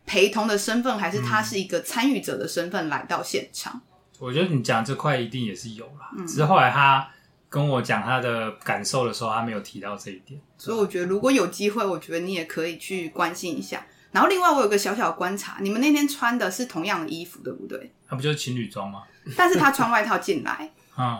[0.05, 3.81] 陪同的身份，还是他是一个参与者的身份来到现场。
[4.19, 7.07] 嗯、我觉得你讲这块一定也是有啦，嗯、只是后来他
[7.49, 10.39] 跟我讲他的感受的时候，他没有提到这一点。
[10.57, 13.85] 所以我觉得如果有机会，我觉得你也可以去关心一下。
[14.11, 17.91] 然后另外我有个小小观察，你们那天穿的是同样的衣服，对不对？
[18.09, 19.03] 那不就是情侣装吗？
[19.37, 20.71] 但是他穿外套进来。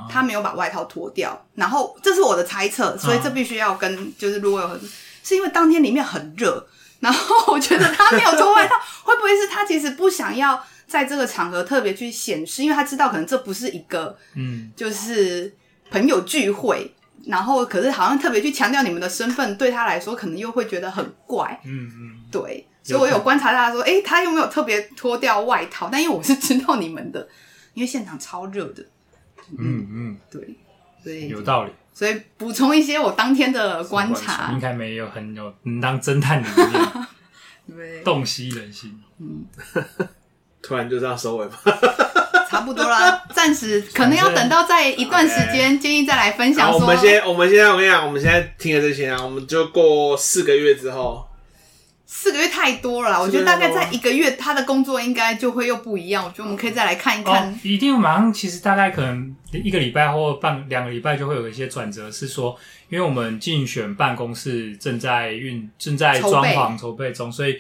[0.10, 4.82] 他没有把外套脱掉，然后这是我的猜测，所以这必须要跟就是如果有很，
[5.22, 6.68] 是因为当天里面很热，
[7.00, 8.74] 然后我觉得他没有脱外套，
[9.04, 15.54] 会不会是他其实不想要在这个场合特别去显示，因为他知道可能这不是一个嗯，就是
[15.92, 16.92] 朋友聚会，
[17.26, 27.28] 然后可是好像特别去强调你们的身份，对他来说可能又会觉得很怪，嗯嗯，对，所以我有观察到他说，哎，他又没有特别脱掉外套，但因为我是知道你们的，
[27.74, 28.84] 因为现场超热的。
[29.58, 30.58] 嗯嗯，对，
[31.04, 31.72] 所以有道理。
[31.94, 37.08] 所以补充一些我当天的观察，应该没有很有能当侦探的一面，
[37.76, 39.02] 对，洞悉人心。
[39.20, 39.44] 嗯，
[40.68, 41.57] 突然就这样收尾吧，
[42.49, 43.24] 差不多了。
[43.34, 46.70] 暂时可能要等到在一段时间，建议再来分享。
[46.70, 51.26] 我们先，我们现在我跟你讲，我们现在听了这些啊，我们就过四个月之后。
[52.09, 56.24] 四个月太多了啦，我觉得大概在一个月，他的工作应该就会又不一样。
[56.24, 57.49] 我觉得我们可以再来看一看。
[57.49, 62.57] 哦、一定马上，其实大概可能一个礼拜或半两个礼拜就会有一些转折，是说，
[62.89, 67.57] 因为我们竞选办公室正在运正在装潢筹备中，所以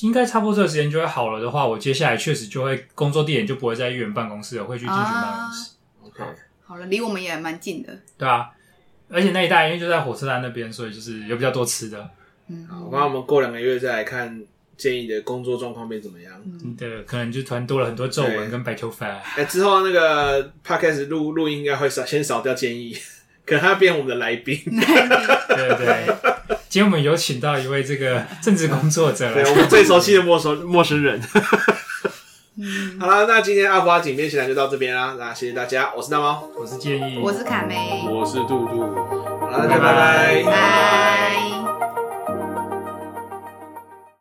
[0.00, 5.70] 应该差不多这个时间就会好了的话，我接下来确实就会工作地点就不会在议员办公室了，会去竞选办公室。
[5.70, 6.24] 啊、OK，
[6.64, 7.96] 好了，离我们也蛮近的。
[8.18, 8.50] 对啊，
[9.08, 12.10] 而且那一带因为就在火车站那边，所以就是有比较多吃的。
[12.48, 14.42] 嗯，好，那我们过两个月再来看
[14.76, 16.34] 建议的工作状况变怎么样。
[16.44, 19.06] 嗯，对，可能就突然多了很多皱纹跟白头发。
[19.06, 22.96] 哎、欸，之后那个 podcast 录录音应该会少，先少掉建议。
[23.46, 26.06] 可他要变我们的来宾， 对对对。
[26.68, 31.20] 今天我们有请到一位这个 政治工作者，对，我们最熟悉的陌生陌生人。
[33.00, 38.80] 好了，那今天阿瓜井边闲谈就到这边啦，那谢谢大家，我是大猫，我是建议，我是卡梅，我是杜杜，
[39.40, 40.42] 好，大家拜。
[40.42, 40.42] 拜。
[40.44, 41.63] 拜。